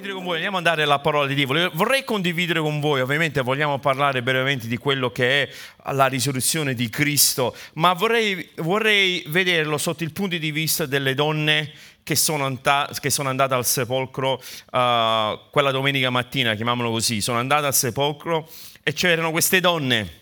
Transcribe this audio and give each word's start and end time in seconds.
Condividere 0.00 0.14
con 0.14 0.24
voi, 0.24 0.36
andiamo 0.36 0.56
a 0.56 0.62
dare 0.62 0.84
la 0.86 0.98
parola 0.98 1.26
di 1.26 1.34
Dio. 1.34 1.70
Vorrei 1.74 2.04
condividere 2.04 2.58
con 2.60 2.80
voi, 2.80 3.02
ovviamente 3.02 3.42
vogliamo 3.42 3.78
parlare 3.78 4.22
brevemente 4.22 4.66
di 4.66 4.78
quello 4.78 5.10
che 5.10 5.42
è 5.42 5.48
la 5.92 6.06
risurrezione 6.06 6.72
di 6.72 6.88
Cristo, 6.88 7.54
ma 7.74 7.92
vorrei, 7.92 8.48
vorrei 8.56 9.22
vederlo 9.26 9.76
sotto 9.76 10.02
il 10.02 10.12
punto 10.12 10.38
di 10.38 10.50
vista 10.52 10.86
delle 10.86 11.12
donne 11.12 11.70
che 12.02 12.16
sono, 12.16 12.46
andate, 12.46 12.98
che 12.98 13.10
sono 13.10 13.28
andate 13.28 13.52
al 13.52 13.66
sepolcro 13.66 14.42
uh, 14.72 15.38
quella 15.50 15.70
domenica 15.70 16.08
mattina, 16.08 16.54
chiamiamolo 16.54 16.90
così, 16.90 17.20
sono 17.20 17.38
andate 17.38 17.66
al 17.66 17.74
sepolcro 17.74 18.48
e 18.82 18.94
c'erano 18.94 19.30
queste 19.30 19.60
donne. 19.60 20.12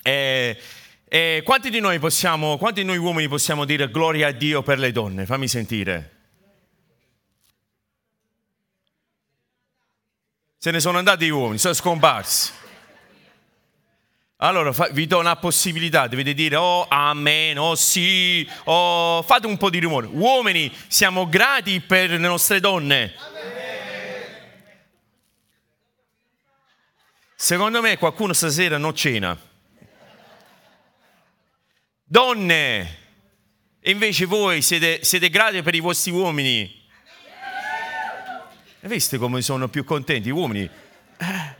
E, 0.00 0.56
e 1.08 1.42
quanti 1.44 1.70
di 1.70 1.80
possiamo, 1.98 2.56
quanti 2.56 2.82
di 2.82 2.86
noi 2.86 2.98
uomini 2.98 3.26
possiamo 3.26 3.64
dire 3.64 3.90
gloria 3.90 4.28
a 4.28 4.30
Dio 4.32 4.62
per 4.62 4.78
le 4.78 4.92
donne? 4.92 5.26
Fammi 5.26 5.48
sentire. 5.48 6.21
Se 10.62 10.70
ne 10.70 10.78
sono 10.78 10.98
andati 10.98 11.24
gli 11.24 11.30
uomini, 11.30 11.58
sono 11.58 11.74
scomparsi. 11.74 12.52
Allora 14.36 14.72
vi 14.92 15.08
do 15.08 15.18
una 15.18 15.34
possibilità, 15.34 16.06
dovete 16.06 16.34
dire 16.34 16.54
oh 16.54 16.86
amen, 16.86 17.58
oh 17.58 17.74
sì, 17.74 18.48
oh 18.66 19.22
fate 19.22 19.48
un 19.48 19.56
po' 19.56 19.70
di 19.70 19.80
rumore. 19.80 20.06
Uomini, 20.06 20.72
siamo 20.86 21.28
grati 21.28 21.80
per 21.80 22.10
le 22.10 22.18
nostre 22.18 22.60
donne. 22.60 23.12
Secondo 27.34 27.80
me 27.80 27.98
qualcuno 27.98 28.32
stasera 28.32 28.78
non 28.78 28.94
cena. 28.94 29.36
Donne, 32.04 32.98
invece 33.80 34.26
voi 34.26 34.62
siete, 34.62 35.02
siete 35.02 35.28
grati 35.28 35.60
per 35.60 35.74
i 35.74 35.80
vostri 35.80 36.12
uomini. 36.12 36.81
Viste 38.84 39.16
come 39.16 39.42
sono 39.42 39.68
più 39.68 39.84
contenti 39.84 40.28
gli 40.28 40.32
uomini? 40.32 40.68
Eh. 41.16 41.54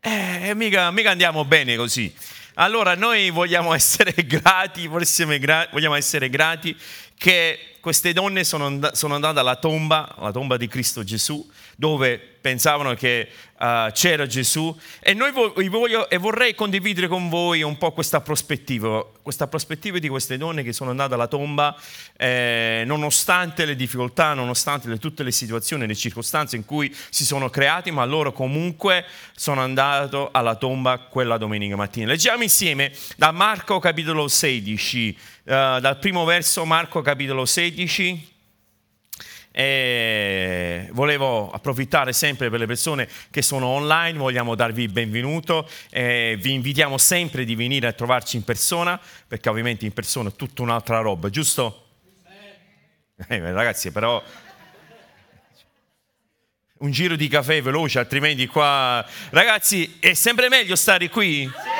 Eh, 0.00 0.54
mica, 0.54 0.90
mica 0.90 1.10
andiamo 1.10 1.44
bene 1.44 1.76
così. 1.76 2.12
Allora 2.54 2.96
noi 2.96 3.30
vogliamo 3.30 3.72
essere 3.74 4.12
grati, 4.26 4.88
vogliamo 4.88 5.94
essere 5.94 6.28
grati 6.28 6.76
che 7.16 7.76
queste 7.80 8.12
donne 8.12 8.42
sono 8.42 8.66
andate 8.66 9.38
alla 9.38 9.54
tomba, 9.54 10.16
alla 10.16 10.32
tomba 10.32 10.56
di 10.56 10.66
Cristo 10.66 11.04
Gesù, 11.04 11.48
dove 11.82 12.16
pensavano 12.16 12.94
che 12.94 13.28
uh, 13.58 13.90
c'era 13.90 14.24
Gesù 14.24 14.72
e, 15.00 15.14
noi 15.14 15.32
voglio, 15.68 16.08
e 16.08 16.16
vorrei 16.16 16.54
condividere 16.54 17.08
con 17.08 17.28
voi 17.28 17.62
un 17.62 17.76
po' 17.76 17.90
questa 17.90 18.20
prospettiva, 18.20 19.04
questa 19.20 19.48
prospettiva 19.48 19.98
di 19.98 20.06
queste 20.06 20.36
donne 20.36 20.62
che 20.62 20.72
sono 20.72 20.90
andate 20.90 21.14
alla 21.14 21.26
tomba 21.26 21.76
eh, 22.16 22.84
nonostante 22.86 23.64
le 23.64 23.74
difficoltà, 23.74 24.32
nonostante 24.32 24.86
le, 24.86 24.98
tutte 24.98 25.24
le 25.24 25.32
situazioni, 25.32 25.84
le 25.84 25.96
circostanze 25.96 26.54
in 26.54 26.64
cui 26.64 26.94
si 27.10 27.24
sono 27.24 27.50
creati, 27.50 27.90
ma 27.90 28.04
loro 28.04 28.30
comunque 28.30 29.04
sono 29.34 29.60
andate 29.60 30.28
alla 30.30 30.54
tomba 30.54 30.98
quella 30.98 31.36
domenica 31.36 31.74
mattina. 31.74 32.06
Leggiamo 32.06 32.44
insieme 32.44 32.92
da 33.16 33.32
Marco 33.32 33.80
capitolo 33.80 34.28
16, 34.28 35.18
uh, 35.18 35.44
dal 35.80 35.98
primo 35.98 36.24
verso 36.24 36.64
Marco 36.64 37.02
capitolo 37.02 37.44
16 37.44 38.30
e 39.52 40.88
volevo 40.92 41.50
approfittare 41.50 42.12
sempre 42.12 42.50
per 42.50 42.58
le 42.58 42.66
persone 42.66 43.08
che 43.30 43.42
sono 43.42 43.66
online, 43.66 44.18
vogliamo 44.18 44.54
darvi 44.54 44.82
il 44.82 44.90
benvenuto, 44.90 45.68
e 45.90 46.36
vi 46.40 46.52
invitiamo 46.52 46.98
sempre 46.98 47.44
di 47.44 47.54
venire 47.54 47.86
a 47.86 47.92
trovarci 47.92 48.36
in 48.36 48.44
persona, 48.44 48.98
perché 49.28 49.48
ovviamente 49.48 49.84
in 49.84 49.92
persona 49.92 50.30
è 50.30 50.32
tutta 50.34 50.62
un'altra 50.62 50.98
roba, 50.98 51.28
giusto? 51.30 51.86
Eh, 53.28 53.38
ragazzi, 53.52 53.92
però 53.92 54.20
un 56.78 56.90
giro 56.90 57.14
di 57.14 57.28
caffè 57.28 57.62
veloce, 57.62 58.00
altrimenti 58.00 58.46
qua... 58.48 59.06
Ragazzi, 59.30 59.98
è 60.00 60.14
sempre 60.14 60.48
meglio 60.48 60.74
stare 60.74 61.08
qui? 61.08 61.48
Sì. 61.48 61.71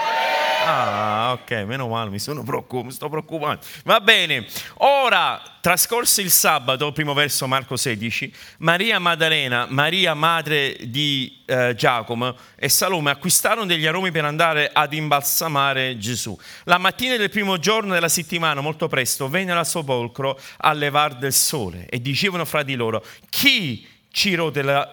Ah, 0.64 1.32
ok, 1.32 1.50
meno 1.66 1.88
male, 1.88 2.08
mi 2.08 2.20
sono 2.20 2.44
preoccupato, 2.44 2.84
mi 2.84 2.92
sto 2.92 3.08
preoccupando. 3.08 3.60
Va 3.84 3.98
bene, 4.00 4.46
ora, 4.74 5.42
trascorso 5.60 6.20
il 6.20 6.30
sabato, 6.30 6.92
primo 6.92 7.14
verso 7.14 7.48
Marco 7.48 7.74
16, 7.74 8.32
Maria 8.58 9.00
Maddalena, 9.00 9.66
Maria 9.68 10.14
madre 10.14 10.76
di 10.82 11.42
eh, 11.46 11.74
Giacomo 11.74 12.36
e 12.54 12.68
Salome 12.68 13.10
acquistarono 13.10 13.66
degli 13.66 13.86
aromi 13.86 14.12
per 14.12 14.24
andare 14.24 14.70
ad 14.72 14.92
imbalsamare 14.92 15.98
Gesù. 15.98 16.38
La 16.64 16.78
mattina 16.78 17.16
del 17.16 17.30
primo 17.30 17.58
giorno 17.58 17.92
della 17.94 18.08
settimana, 18.08 18.60
molto 18.60 18.86
presto, 18.86 19.28
vennero 19.28 19.58
al 19.58 19.66
sepolcro 19.66 20.38
a 20.58 20.72
levar 20.72 21.16
del 21.16 21.32
sole 21.32 21.86
e 21.88 22.00
dicevano 22.00 22.44
fra 22.44 22.62
di 22.62 22.76
loro, 22.76 23.04
chi 23.30 23.84
ci 24.12 24.36
rotolerà 24.36 24.92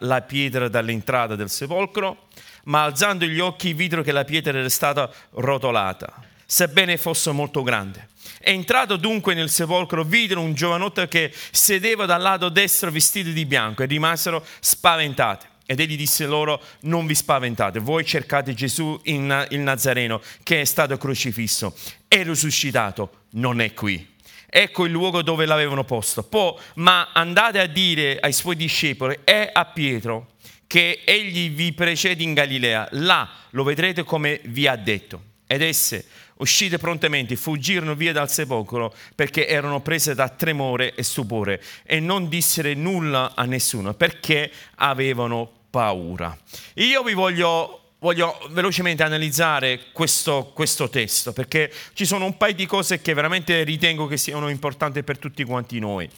la 0.00 0.20
pietra 0.20 0.68
dall'entrata 0.68 1.36
del 1.36 1.48
sepolcro? 1.48 2.24
Ma 2.66 2.84
alzando 2.84 3.26
gli 3.26 3.40
occhi 3.40 3.74
videro 3.74 4.02
che 4.02 4.12
la 4.12 4.24
pietra 4.24 4.58
era 4.58 4.68
stata 4.68 5.10
rotolata, 5.32 6.12
sebbene 6.44 6.96
fosse 6.96 7.32
molto 7.32 7.62
grande. 7.62 8.08
Entrato 8.40 8.96
dunque 8.96 9.34
nel 9.34 9.50
sepolcro, 9.50 10.04
videro 10.04 10.40
un 10.40 10.54
giovanotto 10.54 11.06
che 11.08 11.32
sedeva 11.50 12.06
dal 12.06 12.22
lato 12.22 12.48
destro 12.48 12.90
vestito 12.90 13.30
di 13.30 13.44
bianco 13.44 13.82
e 13.82 13.86
rimasero 13.86 14.44
spaventati. 14.60 15.46
Ed 15.68 15.80
egli 15.80 15.96
disse 15.96 16.26
loro, 16.26 16.62
non 16.82 17.06
vi 17.06 17.14
spaventate, 17.16 17.80
voi 17.80 18.04
cercate 18.04 18.54
Gesù 18.54 19.00
il 19.02 19.58
Nazareno 19.58 20.22
che 20.44 20.60
è 20.60 20.64
stato 20.64 20.96
crocifisso 20.96 21.76
e 22.06 22.22
risuscitato, 22.22 23.22
non 23.30 23.60
è 23.60 23.74
qui. 23.74 24.14
Ecco 24.48 24.84
il 24.84 24.92
luogo 24.92 25.22
dove 25.22 25.44
l'avevano 25.44 25.82
posto. 25.82 26.22
Poi, 26.22 26.54
ma 26.74 27.10
andate 27.12 27.58
a 27.58 27.66
dire 27.66 28.16
ai 28.20 28.32
suoi 28.32 28.54
discepoli 28.54 29.18
e 29.24 29.50
a 29.52 29.64
Pietro 29.64 30.34
che 30.66 31.02
egli 31.04 31.50
vi 31.50 31.72
precede 31.72 32.22
in 32.22 32.34
Galilea, 32.34 32.88
là 32.92 33.28
lo 33.50 33.62
vedrete 33.62 34.02
come 34.04 34.40
vi 34.44 34.66
ha 34.66 34.76
detto. 34.76 35.34
Ed 35.46 35.62
esse, 35.62 36.06
uscite 36.38 36.76
prontamente, 36.76 37.36
fuggirono 37.36 37.94
via 37.94 38.12
dal 38.12 38.30
sepolcro 38.30 38.92
perché 39.14 39.46
erano 39.46 39.80
prese 39.80 40.14
da 40.14 40.28
tremore 40.28 40.94
e 40.94 41.02
stupore 41.02 41.62
e 41.84 42.00
non 42.00 42.28
dissero 42.28 42.72
nulla 42.74 43.32
a 43.34 43.44
nessuno 43.44 43.94
perché 43.94 44.50
avevano 44.76 45.50
paura. 45.70 46.36
Io 46.74 47.02
vi 47.02 47.12
voglio 47.12 47.80
voglio 47.98 48.38
velocemente 48.50 49.02
analizzare 49.02 49.86
questo, 49.92 50.52
questo, 50.54 50.88
testo 50.88 51.32
perché 51.32 51.72
ci 51.94 52.04
sono 52.04 52.26
un 52.26 52.36
paio 52.36 52.54
di 52.54 52.66
cose 52.66 53.00
che 53.00 53.14
veramente 53.14 53.64
ritengo 53.64 54.06
che 54.06 54.16
siano 54.16 54.48
importanti 54.48 55.02
per 55.02 55.18
tutti 55.18 55.42
quanti 55.44 55.78
noi. 55.78 56.08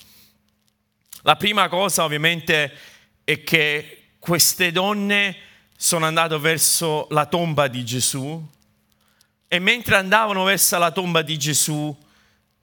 La 1.23 1.37
prima 1.37 1.69
cosa 1.69 2.05
ovviamente 2.05 2.73
è 3.25 3.43
che 3.43 3.98
queste 4.19 4.73
donne 4.73 5.37
sono 5.77 6.07
andate 6.07 6.39
verso 6.39 7.07
la 7.11 7.27
tomba 7.27 7.69
di 7.69 7.85
Gesù 7.85 8.47
e 9.47 9.59
mentre 9.59 9.97
andavano 9.97 10.45
verso 10.45 10.77
la 10.79 10.91
tomba 10.91 11.23
di 11.23 11.39
Gesù 11.39 11.97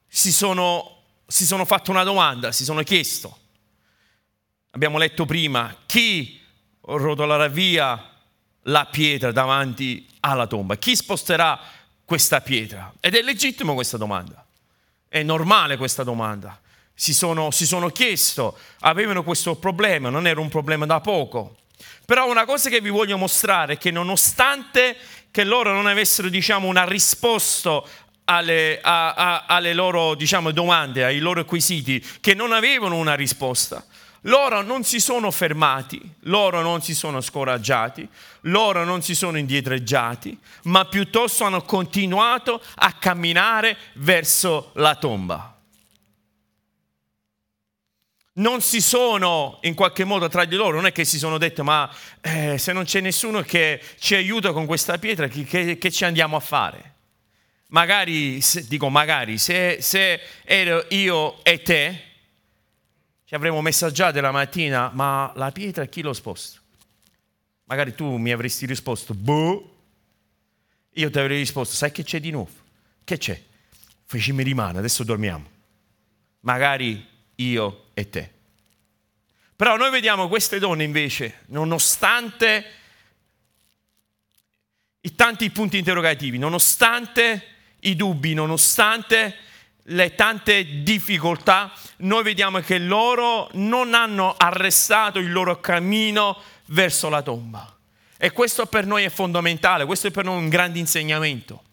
si 0.08 0.32
sono, 0.32 1.04
si 1.26 1.46
sono 1.46 1.66
fatte 1.66 1.92
una 1.92 2.04
domanda, 2.04 2.52
si 2.52 2.64
sono 2.64 2.84
chiesto. 2.84 3.38
Abbiamo 4.72 4.98
letto 4.98 5.26
prima, 5.26 5.76
chi 5.86 6.40
rotolerà 6.82 7.48
via 7.48 8.12
la 8.64 8.86
pietra 8.86 9.32
davanti 9.32 10.08
alla 10.20 10.48
tomba? 10.48 10.76
Chi 10.76 10.96
sposterà 10.96 11.60
questa 12.04 12.42
pietra? 12.42 12.94
Ed 13.00 13.16
è 13.16 13.22
legittimo 13.22 13.74
questa 13.74 13.98
domanda, 13.98 14.46
è 15.08 15.24
normale 15.24 15.78
questa 15.78 16.04
domanda 16.04 16.60
si 16.96 17.14
sono, 17.14 17.52
si 17.52 17.68
sono 17.68 17.90
chiesto, 17.90 18.58
avevano 18.80 19.24
questo 19.24 19.56
problema, 19.56 20.10
non 20.10 20.26
era 20.26 20.40
un 20.40 20.50
problema 20.50 20.86
da 20.86 21.02
poco. 21.02 21.58
Però 22.06 22.30
una 22.30 22.46
cosa 22.46 22.70
che 22.70 22.82
vi 22.82 22.90
voglio 22.90 23.18
mostrare 23.18 23.74
è 23.74 23.78
che 23.78 23.92
nonostante 23.92 24.96
che 25.30 25.44
loro 25.44 25.74
non 25.74 25.86
avessero 25.86 26.30
diciamo, 26.30 26.68
una 26.68 26.86
risposta 26.86 27.84
alle, 28.26 28.80
a, 28.82 29.14
a, 29.14 29.46
alle 29.48 29.74
loro 29.74 30.16
diciamo, 30.16 30.52
domande, 30.52 31.04
ai 31.04 31.20
loro 31.20 31.44
quesiti, 31.44 32.04
che 32.22 32.34
non 32.34 32.54
avevano 32.54 32.96
una 32.96 33.16
risposta, 33.16 33.84
loro 34.22 34.62
non 34.62 34.84
si 34.84 35.00
sono 35.00 35.30
fermati, 35.32 36.02
loro 36.22 36.62
non 36.62 36.82
si 36.82 36.96
sono 36.96 37.22
scoraggiati, 37.22 38.08
loro 38.42 38.84
non 38.84 39.02
si 39.02 39.14
sono 39.14 39.38
indietreggiati, 39.38 40.40
ma 40.64 40.86
piuttosto 40.86 41.44
hanno 41.44 41.64
continuato 41.64 42.62
a 42.76 42.94
camminare 42.94 43.78
verso 43.94 44.72
la 44.76 44.96
tomba. 44.96 45.55
Non 48.38 48.62
si 48.62 48.82
sono 48.82 49.60
in 49.62 49.76
qualche 49.76 50.04
modo 50.04 50.28
tra 50.28 50.46
di 50.46 50.56
loro, 50.56 50.76
non 50.76 50.88
è 50.88 50.92
che 50.92 51.06
si 51.06 51.18
sono 51.18 51.38
detto 51.38 51.64
ma 51.64 51.90
eh, 52.22 52.58
se 52.58 52.74
non 52.74 52.84
c'è 52.84 53.00
nessuno 53.00 53.42
che 53.42 53.82
ci 54.00 54.16
aiuta 54.16 54.52
con 54.52 54.66
questa 54.66 54.98
pietra, 54.98 55.28
che, 55.28 55.44
che, 55.44 55.78
che 55.78 55.92
ci 55.92 56.04
andiamo 56.04 56.36
a 56.36 56.40
fare? 56.42 56.94
Magari, 57.68 58.42
se, 58.42 58.68
dico 58.68 58.90
magari, 58.90 59.38
se, 59.38 59.78
se 59.82 60.20
ero 60.44 60.86
io 60.90 61.44
e 61.44 61.62
te, 61.62 62.02
ci 63.26 63.36
avremmo 63.36 63.62
messaggiato 63.62 64.20
la 64.22 64.32
mattina, 64.32 64.92
ma 64.94 65.32
la 65.36 65.52
pietra 65.52 65.86
chi 65.86 66.02
lo 66.02 66.14
sposta? 66.14 66.60
Magari 67.66 67.96
tu 67.96 68.18
mi 68.18 68.32
avresti 68.32 68.66
risposto, 68.66 69.14
boh. 69.14 69.72
Io 70.98 71.10
ti 71.10 71.20
avrei 71.20 71.40
risposto, 71.40 71.76
sai 71.76 71.92
che 71.92 72.04
c'è 72.04 72.20
di 72.20 72.32
nuovo? 72.32 72.52
Che 73.04 73.18
c'è? 73.18 73.42
Facimi 74.06 74.44
rimane, 74.44 74.78
adesso 74.78 75.04
dormiamo. 75.04 75.44
Magari 76.42 77.06
io 77.36 77.86
e 77.94 78.10
te. 78.10 78.32
Però 79.56 79.78
noi 79.78 79.90
vediamo 79.90 80.28
queste 80.28 80.60
donne 80.60 80.84
invece, 80.84 81.42
nonostante 81.48 82.66
i 85.02 85.16
tanti 85.16 85.50
punti 85.50 85.78
interrogativi, 85.78 86.38
nonostante 86.38 87.48
i 87.82 87.96
dubbi, 87.96 88.34
nonostante 88.34 89.38
le 89.90 90.16
tante 90.16 90.84
difficoltà, 90.84 91.72
noi 91.98 92.24
vediamo 92.24 92.60
che 92.60 92.80
loro 92.80 93.50
non 93.54 93.94
hanno 93.94 94.34
arrestato 94.36 95.20
il 95.20 95.32
loro 95.32 95.60
cammino 95.60 96.42
verso 96.68 97.08
la 97.08 97.22
tomba. 97.22 97.72
E 98.18 98.32
questo 98.32 98.66
per 98.66 98.86
noi 98.86 99.04
è 99.04 99.10
fondamentale, 99.10 99.86
questo 99.86 100.08
è 100.08 100.12
per 100.12 100.26
noi 100.26 100.38
un 100.38 100.50
grande 100.50 100.80
insegnamento 100.80 101.65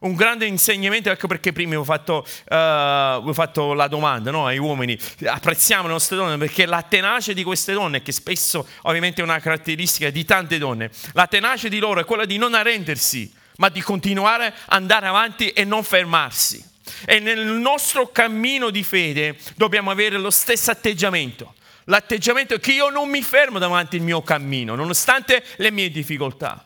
un 0.00 0.14
grande 0.14 0.46
insegnamento, 0.46 1.10
ecco 1.10 1.26
perché 1.26 1.52
prima 1.52 1.78
ho 1.78 1.84
fatto, 1.84 2.24
uh, 2.48 2.54
ho 2.54 3.32
fatto 3.32 3.72
la 3.72 3.88
domanda 3.88 4.30
no, 4.30 4.46
ai 4.46 4.58
uomini, 4.58 4.98
apprezziamo 5.24 5.86
le 5.86 5.92
nostre 5.92 6.16
donne 6.16 6.38
perché 6.38 6.66
la 6.66 6.82
tenacia 6.82 7.32
di 7.32 7.42
queste 7.42 7.72
donne, 7.72 8.02
che 8.02 8.12
spesso 8.12 8.66
ovviamente 8.82 9.20
è 9.20 9.24
una 9.24 9.38
caratteristica 9.40 10.10
di 10.10 10.24
tante 10.24 10.58
donne, 10.58 10.90
la 11.12 11.26
tenacia 11.26 11.68
di 11.68 11.78
loro 11.78 12.00
è 12.00 12.04
quella 12.04 12.24
di 12.24 12.38
non 12.38 12.54
arrendersi, 12.54 13.32
ma 13.56 13.68
di 13.68 13.80
continuare 13.82 14.46
ad 14.46 14.80
andare 14.80 15.06
avanti 15.06 15.50
e 15.50 15.64
non 15.64 15.84
fermarsi. 15.84 16.68
E 17.04 17.20
nel 17.20 17.44
nostro 17.46 18.10
cammino 18.10 18.70
di 18.70 18.82
fede 18.82 19.36
dobbiamo 19.54 19.90
avere 19.90 20.18
lo 20.18 20.30
stesso 20.30 20.70
atteggiamento. 20.70 21.54
L'atteggiamento 21.84 22.54
è 22.54 22.60
che 22.60 22.72
io 22.72 22.88
non 22.88 23.08
mi 23.08 23.22
fermo 23.22 23.58
davanti 23.58 23.96
al 23.96 24.02
mio 24.02 24.22
cammino, 24.22 24.74
nonostante 24.74 25.44
le 25.56 25.70
mie 25.70 25.90
difficoltà 25.90 26.64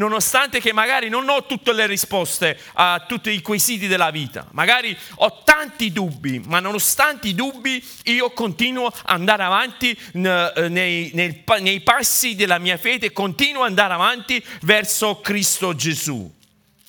nonostante 0.00 0.60
che 0.60 0.72
magari 0.72 1.10
non 1.10 1.28
ho 1.28 1.44
tutte 1.44 1.74
le 1.74 1.86
risposte 1.86 2.58
a 2.72 3.04
tutti 3.06 3.30
i 3.30 3.42
quesiti 3.42 3.86
della 3.86 4.10
vita, 4.10 4.46
magari 4.52 4.96
ho 5.16 5.42
tanti 5.44 5.92
dubbi, 5.92 6.40
ma 6.46 6.58
nonostante 6.58 7.28
i 7.28 7.34
dubbi 7.34 7.84
io 8.04 8.30
continuo 8.30 8.86
ad 8.86 8.94
andare 9.04 9.42
avanti 9.42 9.96
nei, 10.12 11.10
nei, 11.12 11.44
nei 11.60 11.80
passi 11.82 12.34
della 12.34 12.58
mia 12.58 12.78
fede, 12.78 13.12
continuo 13.12 13.62
ad 13.62 13.68
andare 13.68 13.92
avanti 13.92 14.42
verso 14.62 15.20
Cristo 15.20 15.74
Gesù. 15.74 16.34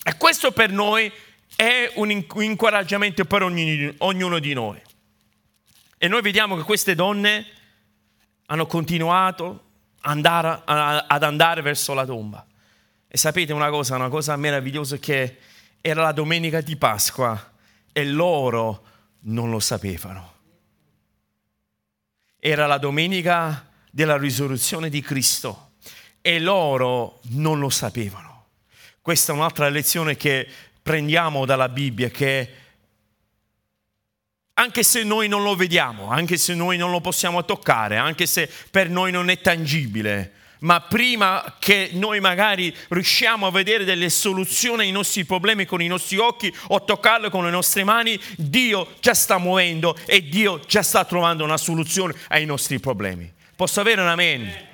E 0.04 0.16
questo 0.16 0.54
per 0.54 0.72
noi 0.72 1.12
è 1.54 1.92
un 1.96 2.10
incoraggiamento 2.12 3.26
per 3.26 3.44
ognuno 3.44 4.40
di 4.40 4.54
noi. 4.54 4.82
E 5.98 6.08
noi 6.08 6.22
vediamo 6.22 6.56
che 6.56 6.64
queste 6.64 6.96
donne 6.96 7.46
hanno 8.46 8.66
continuato 8.66 9.66
andare, 10.02 10.62
ad 10.66 11.24
andare 11.24 11.62
verso 11.62 11.94
la 11.94 12.06
tomba. 12.06 12.46
E 13.14 13.18
sapete 13.18 13.52
una 13.52 13.70
cosa, 13.70 13.98
una 13.98 14.08
cosa 14.08 14.38
meravigliosa 14.38 14.96
che 14.96 15.38
era 15.82 16.02
la 16.02 16.14
domenica 16.14 16.62
di 16.62 16.78
Pasqua 16.78 17.52
e 17.92 18.06
loro 18.06 18.86
non 19.24 19.50
lo 19.50 19.60
sapevano. 19.60 20.36
Era 22.40 22.68
la 22.68 22.78
domenica 22.78 23.70
della 23.92 24.16
risurrezione 24.16 24.90
di 24.90 25.02
Cristo 25.02 25.72
e 26.22 26.40
loro 26.40 27.20
non 27.32 27.60
lo 27.60 27.70
sapevano. 27.70 28.46
Questa 29.02 29.34
è 29.34 29.36
un'altra 29.36 29.68
lezione 29.68 30.16
che 30.16 30.48
prendiamo 30.82 31.46
dalla 31.46 31.68
Bibbia 31.68 32.08
che 32.08 32.54
anche 34.54 34.84
se 34.84 35.04
noi 35.04 35.28
non 35.28 35.44
lo 35.44 35.58
vediamo, 35.58 36.10
anche 36.10 36.38
se 36.38 36.56
noi 36.56 36.78
non 36.78 36.92
lo 36.92 37.02
possiamo 37.02 37.44
toccare, 37.44 37.98
anche 37.98 38.26
se 38.26 38.50
per 38.70 38.90
noi 38.90 39.12
non 39.12 39.30
è 39.30 39.42
tangibile, 39.42 40.40
ma 40.62 40.82
prima 40.82 41.56
che 41.60 41.90
noi 41.94 42.20
magari 42.20 42.76
riusciamo 42.90 43.48
a 43.48 43.52
vedere 43.52 43.84
delle 43.84 44.10
soluzioni 44.10 44.84
ai 44.84 44.92
nostri 44.92 45.26
problemi 45.26 45.66
con 45.66 45.82
i 45.82 45.88
nostri 45.88 46.18
occhi 46.18 46.54
o 46.68 46.84
toccarle 46.84 47.30
con 47.30 47.46
le 47.46 47.52
nostre 47.52 47.84
mani, 47.84 48.20
Dio 48.38 48.96
già 49.00 49.14
sta 49.14 49.38
muovendo 49.38 49.96
e 50.06 50.28
Dio 50.28 50.60
già 50.68 50.84
sta 50.84 51.06
trovando 51.06 51.44
una 51.44 51.58
soluzione 51.58 52.16
ai 52.30 52.46
nostri 52.46 52.80
problemi. 52.80 53.32
Posso 53.56 53.80
avere 53.80 54.02
un 54.02 54.08
amen? 54.08 54.70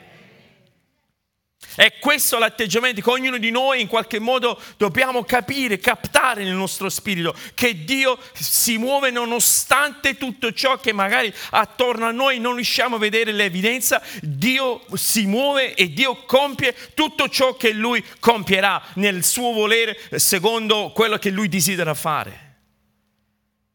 È 1.78 2.00
questo 2.00 2.40
l'atteggiamento 2.40 3.02
che 3.02 3.10
ognuno 3.12 3.38
di 3.38 3.52
noi 3.52 3.82
in 3.82 3.88
qualche 3.88 4.18
modo 4.18 4.60
dobbiamo 4.78 5.24
capire, 5.24 5.78
captare 5.78 6.44
nel 6.44 6.56
nostro 6.56 6.90
spirito, 6.90 7.36
che 7.54 7.84
Dio 7.84 8.18
si 8.34 8.80
muove 8.80 9.12
nonostante 9.12 10.18
tutto 10.18 10.52
ciò 10.54 10.80
che 10.80 10.92
magari 10.92 11.32
attorno 11.52 12.08
a 12.08 12.12
noi 12.12 12.40
non 12.40 12.56
riusciamo 12.56 12.96
a 12.96 12.98
vedere 12.98 13.32
l'evidenza, 13.32 14.02
Dio 14.24 14.86
si 14.96 15.28
muove 15.28 15.76
e 15.76 15.94
Dio 15.94 16.24
compie 16.26 16.76
tutto 16.96 17.30
ciò 17.30 17.56
che 17.56 17.74
Lui 17.74 18.04
compierà 18.20 18.82
nel 18.96 19.24
suo 19.24 19.52
volere 19.52 20.00
secondo 20.16 20.92
quello 20.96 21.20
che 21.20 21.30
Lui 21.30 21.48
desidera 21.48 21.94
fare. 21.94 22.56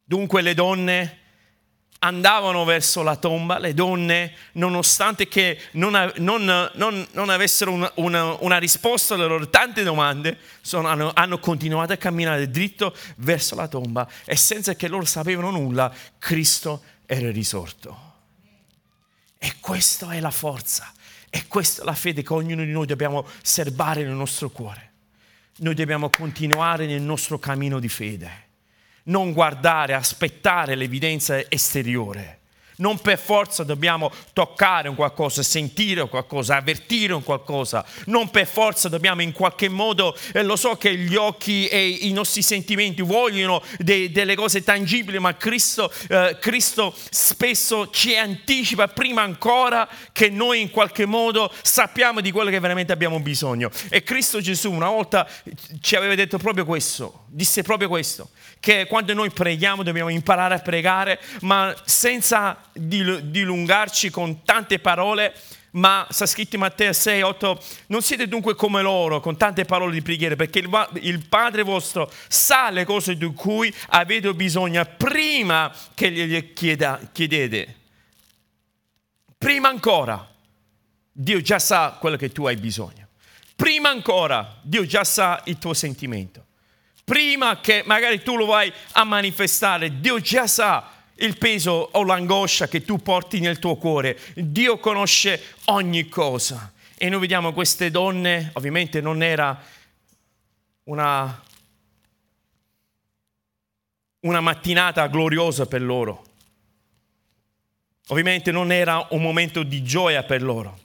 Dunque 0.02 0.42
le 0.42 0.54
donne 0.54 1.21
andavano 2.04 2.64
verso 2.64 3.02
la 3.02 3.16
tomba, 3.16 3.58
le 3.58 3.74
donne, 3.74 4.34
nonostante 4.52 5.28
che 5.28 5.58
non, 5.72 6.12
non, 6.16 6.70
non, 6.74 7.06
non 7.12 7.28
avessero 7.28 7.70
una, 7.70 7.90
una, 7.96 8.36
una, 8.40 8.58
risposta 8.58 9.14
alle 9.14 9.26
loro 9.26 9.48
tante 9.48 9.84
domande, 9.84 10.38
sono, 10.60 10.88
hanno, 10.88 11.12
hanno, 11.14 11.38
continuato 11.38 11.92
a 11.92 11.96
camminare 11.96 12.50
dritto 12.50 12.94
verso 13.18 13.54
la 13.54 13.68
tomba 13.68 14.08
e 14.24 14.36
senza 14.36 14.74
che 14.74 14.88
loro 14.88 15.04
sapevano 15.04 15.50
nulla, 15.50 15.92
Cristo 16.18 16.82
era 17.06 17.30
risorto. 17.30 18.10
E 19.38 19.54
questa 19.60 20.10
è 20.10 20.20
la 20.20 20.30
forza, 20.30 20.92
e 21.30 21.46
questa 21.46 21.82
è 21.82 21.84
la 21.84 21.94
fede 21.94 22.22
che 22.22 22.32
ognuno 22.32 22.64
di 22.64 22.72
noi 22.72 22.86
dobbiamo 22.86 23.26
serbare 23.42 24.02
nel 24.02 24.14
nostro 24.14 24.50
cuore. 24.50 24.90
Noi 25.58 25.74
dobbiamo 25.74 26.10
continuare 26.10 26.86
nel 26.86 27.02
nostro 27.02 27.38
cammino 27.38 27.78
di 27.78 27.88
fede 27.88 28.41
non 29.04 29.32
guardare, 29.32 29.94
aspettare 29.94 30.74
l'evidenza 30.74 31.38
esteriore. 31.48 32.38
Non 32.74 32.98
per 33.00 33.18
forza 33.18 33.64
dobbiamo 33.64 34.10
toccare 34.32 34.88
un 34.88 34.94
qualcosa, 34.94 35.42
sentire 35.42 36.00
un 36.00 36.08
qualcosa, 36.08 36.56
avvertire 36.56 37.12
un 37.12 37.22
qualcosa. 37.22 37.84
Non 38.06 38.30
per 38.30 38.46
forza 38.46 38.88
dobbiamo 38.88 39.22
in 39.22 39.32
qualche 39.32 39.68
modo, 39.68 40.16
eh, 40.32 40.42
lo 40.42 40.56
so 40.56 40.76
che 40.76 40.96
gli 40.96 41.14
occhi 41.14 41.68
e 41.68 41.86
i 41.86 42.12
nostri 42.12 42.42
sentimenti 42.42 43.02
vogliono 43.02 43.62
de, 43.78 44.10
delle 44.10 44.34
cose 44.34 44.64
tangibili, 44.64 45.18
ma 45.18 45.36
Cristo, 45.36 45.92
eh, 46.08 46.38
Cristo 46.40 46.94
spesso 47.10 47.90
ci 47.90 48.16
anticipa 48.16 48.88
prima 48.88 49.22
ancora 49.22 49.88
che 50.10 50.30
noi 50.30 50.60
in 50.60 50.70
qualche 50.70 51.04
modo 51.04 51.52
sappiamo 51.62 52.20
di 52.20 52.32
quello 52.32 52.50
che 52.50 52.58
veramente 52.58 52.92
abbiamo 52.92 53.20
bisogno. 53.20 53.70
E 53.90 54.02
Cristo 54.02 54.40
Gesù 54.40 54.72
una 54.72 54.88
volta 54.88 55.28
ci 55.80 55.94
aveva 55.94 56.14
detto 56.14 56.38
proprio 56.38 56.64
questo, 56.64 57.26
disse 57.28 57.62
proprio 57.62 57.88
questo 57.88 58.30
che 58.62 58.86
quando 58.86 59.12
noi 59.12 59.32
preghiamo 59.32 59.82
dobbiamo 59.82 60.08
imparare 60.08 60.54
a 60.54 60.58
pregare, 60.60 61.20
ma 61.40 61.74
senza 61.84 62.56
dilungarci 62.72 64.08
con 64.08 64.44
tante 64.44 64.78
parole, 64.78 65.34
ma 65.72 66.06
sta 66.08 66.26
scritto 66.26 66.54
in 66.54 66.60
Matteo 66.60 66.92
6, 66.92 67.22
8, 67.22 67.60
non 67.88 68.02
siete 68.02 68.28
dunque 68.28 68.54
come 68.54 68.80
loro 68.80 69.18
con 69.18 69.36
tante 69.36 69.64
parole 69.64 69.92
di 69.92 70.00
preghiera, 70.00 70.36
perché 70.36 70.60
il, 70.60 70.70
il, 71.00 71.26
Padre 71.28 71.64
vostro 71.64 72.08
sa 72.28 72.70
le 72.70 72.84
cose 72.84 73.16
di 73.16 73.26
cui 73.34 73.74
avete 73.88 74.32
bisogno 74.32 74.86
prima 74.96 75.74
che 75.96 76.12
gliele 76.12 76.52
chieda, 76.52 77.00
chiedete. 77.10 77.78
Prima 79.38 79.70
ancora, 79.70 80.24
Dio 81.10 81.40
già 81.40 81.58
sa 81.58 81.96
quello 81.98 82.14
che 82.14 82.30
tu 82.30 82.46
hai 82.46 82.54
bisogno. 82.54 83.08
Prima 83.56 83.88
ancora, 83.88 84.60
Dio 84.62 84.86
già 84.86 85.02
sa 85.02 85.40
il 85.46 85.58
tuo 85.58 85.74
sentimento 85.74 86.46
prima 87.04 87.60
che 87.60 87.82
magari 87.86 88.22
tu 88.22 88.36
lo 88.36 88.46
vai 88.46 88.72
a 88.92 89.04
manifestare, 89.04 90.00
Dio 90.00 90.20
già 90.20 90.46
sa 90.46 90.90
il 91.16 91.38
peso 91.38 91.90
o 91.92 92.04
l'angoscia 92.04 92.68
che 92.68 92.84
tu 92.84 92.98
porti 92.98 93.40
nel 93.40 93.58
tuo 93.58 93.76
cuore. 93.76 94.18
Dio 94.34 94.78
conosce 94.78 95.54
ogni 95.66 96.08
cosa. 96.08 96.72
E 96.96 97.08
noi 97.08 97.20
vediamo 97.20 97.52
queste 97.52 97.90
donne, 97.90 98.50
ovviamente 98.54 99.00
non 99.00 99.22
era 99.22 99.60
una, 100.84 101.42
una 104.20 104.40
mattinata 104.40 105.06
gloriosa 105.08 105.66
per 105.66 105.82
loro. 105.82 106.24
Ovviamente 108.08 108.50
non 108.50 108.72
era 108.72 109.06
un 109.10 109.22
momento 109.22 109.62
di 109.62 109.82
gioia 109.82 110.22
per 110.22 110.42
loro. 110.42 110.78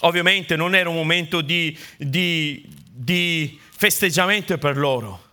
Ovviamente 0.00 0.56
non 0.56 0.74
era 0.74 0.88
un 0.88 0.94
momento 0.94 1.40
di, 1.40 1.78
di, 1.96 2.66
di 2.88 3.58
festeggiamento 3.76 4.56
per 4.56 4.76
loro. 4.76 5.24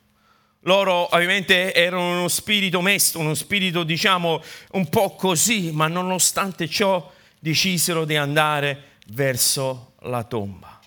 Loro 0.66 1.14
ovviamente 1.14 1.74
erano 1.74 2.20
uno 2.20 2.28
spirito 2.28 2.82
mesto, 2.82 3.20
uno 3.20 3.34
spirito 3.34 3.84
diciamo 3.84 4.42
un 4.72 4.90
po' 4.90 5.16
così, 5.16 5.72
ma 5.72 5.88
nonostante 5.88 6.70
ciò 6.70 7.12
decisero 7.40 8.06
di 8.06 8.16
andare 8.16 8.92
verso 9.08 9.96
la 10.02 10.24
tomba. 10.24 10.80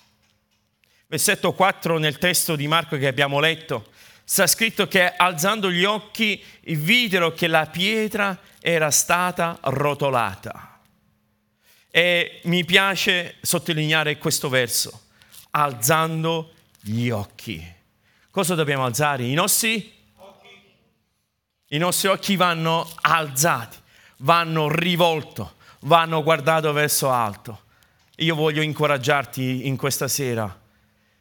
Versetto 1.07 1.53
4 1.53 1.99
nel 1.99 2.19
testo 2.19 2.57
di 2.57 2.67
Marco 2.67 2.97
che 2.97 3.07
abbiamo 3.07 3.39
letto, 3.39 3.89
sta 4.25 4.47
scritto 4.47 4.89
che 4.89 5.15
alzando 5.15 5.71
gli 5.71 5.85
occhi 5.85 6.43
videro 6.63 7.33
che 7.33 7.47
la 7.47 7.67
pietra 7.67 8.39
era 8.61 8.91
stata 8.91 9.59
rotolata. 9.63 10.81
E 11.91 12.41
mi 12.45 12.65
piace 12.65 13.37
sottolineare 13.41 14.19
questo 14.19 14.49
verso, 14.49 15.03
alzando 15.51 16.53
gli 16.89 17.11
occhi. 17.11 17.75
Cosa 18.31 18.55
dobbiamo 18.55 18.85
alzare? 18.85 19.25
I 19.25 19.35
nostri 19.35 19.93
occhi. 20.17 20.49
I 21.69 21.79
nostri 21.79 22.09
occhi 22.09 22.37
vanno 22.37 22.89
alzati, 23.01 23.77
vanno 24.19 24.69
rivolti, 24.69 25.43
vanno 25.81 26.23
guardati 26.23 26.71
verso 26.71 27.11
alto. 27.11 27.63
Io 28.19 28.35
voglio 28.35 28.63
incoraggiarti 28.63 29.67
in 29.67 29.77
questa 29.77 30.07
sera, 30.07 30.61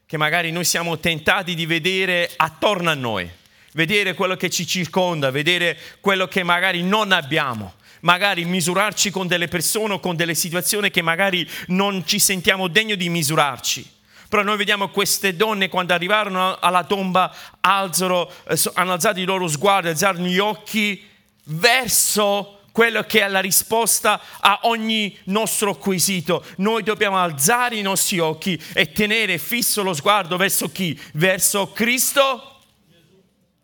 che 0.06 0.18
magari 0.18 0.52
noi 0.52 0.66
siamo 0.66 1.00
tentati 1.00 1.56
di 1.56 1.66
vedere 1.66 2.32
attorno 2.36 2.92
a 2.92 2.94
noi, 2.94 3.30
vedere 3.74 4.14
quello 4.14 4.36
che 4.36 4.50
ci 4.50 4.68
circonda, 4.68 5.32
vedere 5.32 5.78
quello 6.00 6.28
che 6.28 6.44
magari 6.44 6.84
non 6.84 7.12
abbiamo 7.12 7.74
magari 8.02 8.46
misurarci 8.46 9.10
con 9.10 9.26
delle 9.26 9.48
persone 9.48 9.96
o 9.96 10.00
con 10.00 10.16
delle 10.16 10.36
situazioni 10.36 10.92
che 10.92 11.02
magari 11.02 11.50
non 11.70 12.06
ci 12.06 12.20
sentiamo 12.20 12.68
degno 12.68 12.94
di 12.94 13.10
misurarci. 13.10 13.95
Però 14.36 14.46
noi 14.46 14.58
vediamo 14.58 14.90
queste 14.90 15.38
donne 15.38 15.70
quando 15.70 15.94
arrivarono 15.94 16.58
alla 16.60 16.84
tomba 16.84 17.34
alzano, 17.62 18.30
eh, 18.50 18.60
hanno 18.74 18.92
alzato 18.92 19.22
i 19.22 19.24
loro 19.24 19.48
sguardi, 19.48 19.88
alzarono 19.88 20.26
gli 20.26 20.40
occhi 20.40 21.02
verso 21.46 22.64
quello 22.74 23.04
che 23.04 23.22
è 23.22 23.30
la 23.30 23.40
risposta 23.40 24.20
a 24.42 24.60
ogni 24.64 25.18
nostro 25.28 25.78
quesito. 25.78 26.44
Noi 26.58 26.84
dobbiamo 26.84 27.18
alzare 27.18 27.78
i 27.78 27.82
nostri 27.82 28.20
occhi 28.20 28.62
e 28.74 28.92
tenere 28.92 29.38
fisso 29.38 29.84
lo 29.84 29.94
sguardo 29.94 30.36
verso 30.36 30.70
chi? 30.70 31.00
Verso 31.14 31.72
Cristo? 31.72 32.60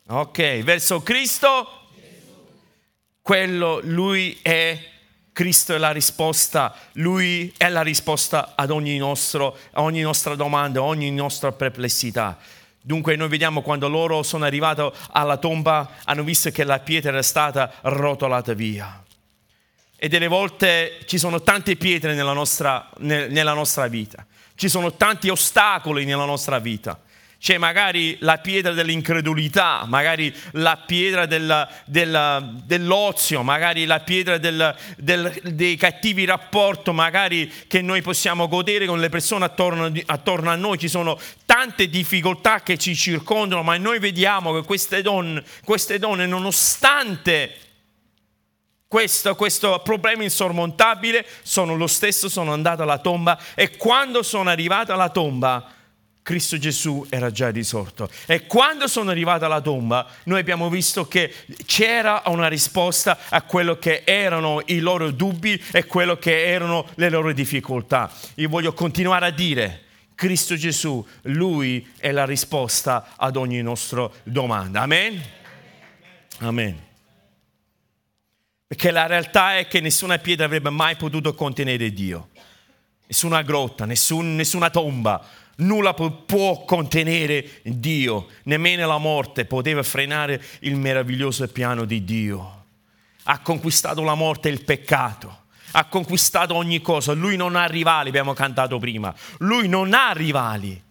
Ok, 0.07 0.59
verso 0.63 1.01
Cristo? 1.01 1.89
Quello, 3.21 3.81
lui 3.83 4.39
è 4.41 4.90
Cristo 5.33 5.73
è 5.73 5.77
la 5.77 5.91
risposta, 5.91 6.75
Lui 6.93 7.53
è 7.57 7.69
la 7.69 7.81
risposta 7.81 8.53
ad 8.55 8.69
ogni, 8.69 8.97
nostro, 8.97 9.57
ogni 9.73 10.01
nostra 10.01 10.35
domanda, 10.35 10.79
a 10.79 10.83
ogni 10.83 11.09
nostra 11.11 11.51
perplessità. 11.51 12.37
Dunque 12.81 13.15
noi 13.15 13.29
vediamo 13.29 13.61
quando 13.61 13.87
loro 13.87 14.23
sono 14.23 14.43
arrivati 14.43 14.81
alla 15.11 15.37
tomba, 15.37 15.89
hanno 16.03 16.23
visto 16.23 16.49
che 16.49 16.63
la 16.63 16.79
pietra 16.79 17.11
era 17.11 17.21
stata 17.21 17.71
rotolata 17.81 18.53
via. 18.53 19.03
E 19.95 20.07
delle 20.09 20.27
volte 20.27 20.99
ci 21.05 21.17
sono 21.17 21.41
tante 21.41 21.75
pietre 21.75 22.15
nella 22.15 22.33
nostra, 22.33 22.89
nella 22.97 23.53
nostra 23.53 23.87
vita, 23.87 24.25
ci 24.55 24.67
sono 24.67 24.95
tanti 24.95 25.29
ostacoli 25.29 26.05
nella 26.05 26.25
nostra 26.25 26.59
vita 26.59 26.99
c'è 27.41 27.57
magari 27.57 28.17
la 28.19 28.37
pietra 28.37 28.71
dell'incredulità, 28.71 29.85
magari 29.87 30.31
la 30.51 30.77
pietra 30.77 31.25
della, 31.25 31.67
della, 31.85 32.39
dell'ozio, 32.63 33.41
magari 33.41 33.85
la 33.85 33.99
pietra 34.01 34.37
del, 34.37 34.75
del, 34.95 35.39
dei 35.45 35.75
cattivi 35.75 36.23
rapporti, 36.25 36.91
magari 36.91 37.51
che 37.65 37.81
noi 37.81 38.03
possiamo 38.03 38.47
godere 38.47 38.85
con 38.85 38.99
le 38.99 39.09
persone 39.09 39.45
attorno, 39.45 39.91
attorno, 40.05 40.51
a 40.51 40.55
noi. 40.55 40.77
Ci 40.77 40.87
sono 40.87 41.19
tante 41.47 41.89
difficoltà 41.89 42.61
che 42.61 42.77
ci 42.77 42.95
circondano, 42.95 43.63
ma 43.63 43.75
noi 43.75 43.97
vediamo 43.97 44.53
che 44.53 44.63
queste 44.63 45.01
donne, 45.01 45.43
queste 45.63 45.97
donne 45.97 46.27
nonostante 46.27 47.55
questo, 48.87 49.33
questo, 49.33 49.81
problema 49.83 50.21
insormontabile, 50.21 51.25
sono 51.41 51.75
lo 51.75 51.87
stesso, 51.87 52.29
sono 52.29 52.53
andate 52.53 52.83
alla 52.83 52.99
tomba 52.99 53.39
e 53.55 53.77
quando 53.77 54.21
sono 54.21 54.51
arrivate 54.51 54.91
alla 54.91 55.09
tomba 55.09 55.79
Cristo 56.23 56.57
Gesù 56.57 57.05
era 57.09 57.31
già 57.31 57.49
risorto. 57.49 58.09
E 58.27 58.45
quando 58.45 58.87
sono 58.87 59.09
arrivato 59.09 59.45
alla 59.45 59.61
tomba, 59.61 60.07
noi 60.25 60.39
abbiamo 60.39 60.69
visto 60.69 61.07
che 61.07 61.33
c'era 61.65 62.21
una 62.27 62.47
risposta 62.47 63.17
a 63.29 63.41
quello 63.41 63.77
che 63.77 64.03
erano 64.05 64.61
i 64.65 64.79
loro 64.79 65.09
dubbi 65.09 65.61
e 65.71 65.85
quello 65.85 66.17
che 66.17 66.45
erano 66.45 66.87
le 66.95 67.09
loro 67.09 67.33
difficoltà. 67.33 68.11
Io 68.35 68.49
voglio 68.49 68.73
continuare 68.73 69.25
a 69.25 69.31
dire, 69.31 69.83
Cristo 70.13 70.55
Gesù, 70.55 71.03
Lui 71.23 71.91
è 71.97 72.11
la 72.11 72.25
risposta 72.25 73.13
ad 73.15 73.35
ogni 73.35 73.61
nostra 73.63 74.07
domanda. 74.23 74.81
Amen? 74.81 75.19
Amen. 76.37 76.89
Perché 78.67 78.91
la 78.91 79.07
realtà 79.07 79.57
è 79.57 79.67
che 79.67 79.79
nessuna 79.79 80.19
pietra 80.19 80.45
avrebbe 80.45 80.69
mai 80.69 80.95
potuto 80.95 81.33
contenere 81.33 81.91
Dio. 81.91 82.29
Nessuna 83.07 83.41
grotta, 83.41 83.85
nessun, 83.85 84.35
nessuna 84.35 84.69
tomba 84.69 85.39
Nulla 85.61 85.93
può 85.93 86.63
contenere 86.65 87.61
Dio, 87.63 88.27
nemmeno 88.43 88.87
la 88.87 88.97
morte 88.97 89.45
poteva 89.45 89.83
frenare 89.83 90.41
il 90.61 90.75
meraviglioso 90.75 91.47
piano 91.47 91.85
di 91.85 92.03
Dio. 92.03 92.65
Ha 93.23 93.39
conquistato 93.39 94.03
la 94.03 94.15
morte 94.15 94.49
e 94.49 94.51
il 94.51 94.63
peccato 94.63 95.39
ha 95.71 95.85
conquistato 95.85 96.55
ogni 96.55 96.81
cosa. 96.81 97.13
Lui 97.13 97.35
non 97.35 97.55
ha 97.55 97.65
rivali, 97.65 98.09
abbiamo 98.09 98.33
cantato 98.33 98.77
prima. 98.79 99.13
Lui 99.39 99.67
non 99.67 99.93
ha 99.93 100.11
rivali. 100.11 100.81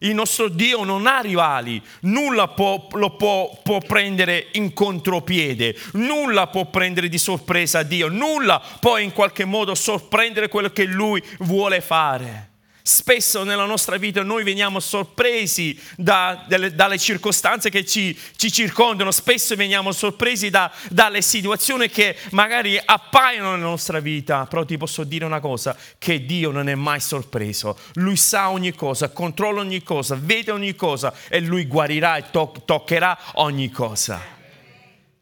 Il 0.00 0.14
nostro 0.14 0.48
Dio 0.48 0.84
non 0.84 1.08
ha 1.08 1.18
rivali, 1.18 1.82
nulla 2.02 2.46
può, 2.46 2.86
lo 2.92 3.16
può, 3.16 3.58
può, 3.64 3.80
prendere 3.80 4.46
in 4.52 4.72
contropiede, 4.72 5.76
nulla 5.94 6.46
può 6.46 6.66
prendere 6.66 7.08
di 7.08 7.18
sorpresa 7.18 7.82
Dio, 7.82 8.06
nulla 8.06 8.62
può 8.78 8.98
in 8.98 9.12
qualche 9.12 9.44
modo 9.44 9.74
sorprendere 9.74 10.46
quello 10.46 10.70
che 10.70 10.84
Lui 10.84 11.20
vuole 11.40 11.80
fare. 11.80 12.47
Spesso 12.88 13.44
nella 13.44 13.66
nostra 13.66 13.98
vita 13.98 14.22
noi 14.22 14.42
veniamo 14.44 14.80
sorpresi 14.80 15.78
da, 15.94 16.46
dalle, 16.48 16.74
dalle, 16.74 16.96
circostanze 16.96 17.68
che 17.68 17.84
ci, 17.84 18.18
ci, 18.34 18.50
circondano, 18.50 19.10
spesso 19.10 19.54
veniamo 19.56 19.92
sorpresi 19.92 20.48
da, 20.48 20.72
dalle 20.88 21.20
situazioni 21.20 21.90
che 21.90 22.16
magari 22.30 22.80
appaiono 22.82 23.50
nella 23.50 23.68
nostra 23.68 24.00
vita, 24.00 24.46
però 24.46 24.64
ti 24.64 24.78
posso 24.78 25.04
dire 25.04 25.26
una 25.26 25.38
cosa, 25.38 25.76
che 25.98 26.24
Dio 26.24 26.50
non 26.50 26.70
è 26.70 26.74
mai 26.76 26.98
sorpreso, 27.00 27.78
Lui 27.96 28.16
sa 28.16 28.48
ogni 28.48 28.72
cosa, 28.72 29.10
controlla 29.10 29.60
ogni 29.60 29.82
cosa, 29.82 30.16
vede 30.18 30.50
ogni 30.50 30.74
cosa 30.74 31.12
e 31.28 31.40
Lui 31.40 31.66
guarirà 31.66 32.16
e 32.16 32.30
to- 32.30 32.54
toccherà 32.64 33.18
ogni 33.34 33.70
cosa. 33.70 34.18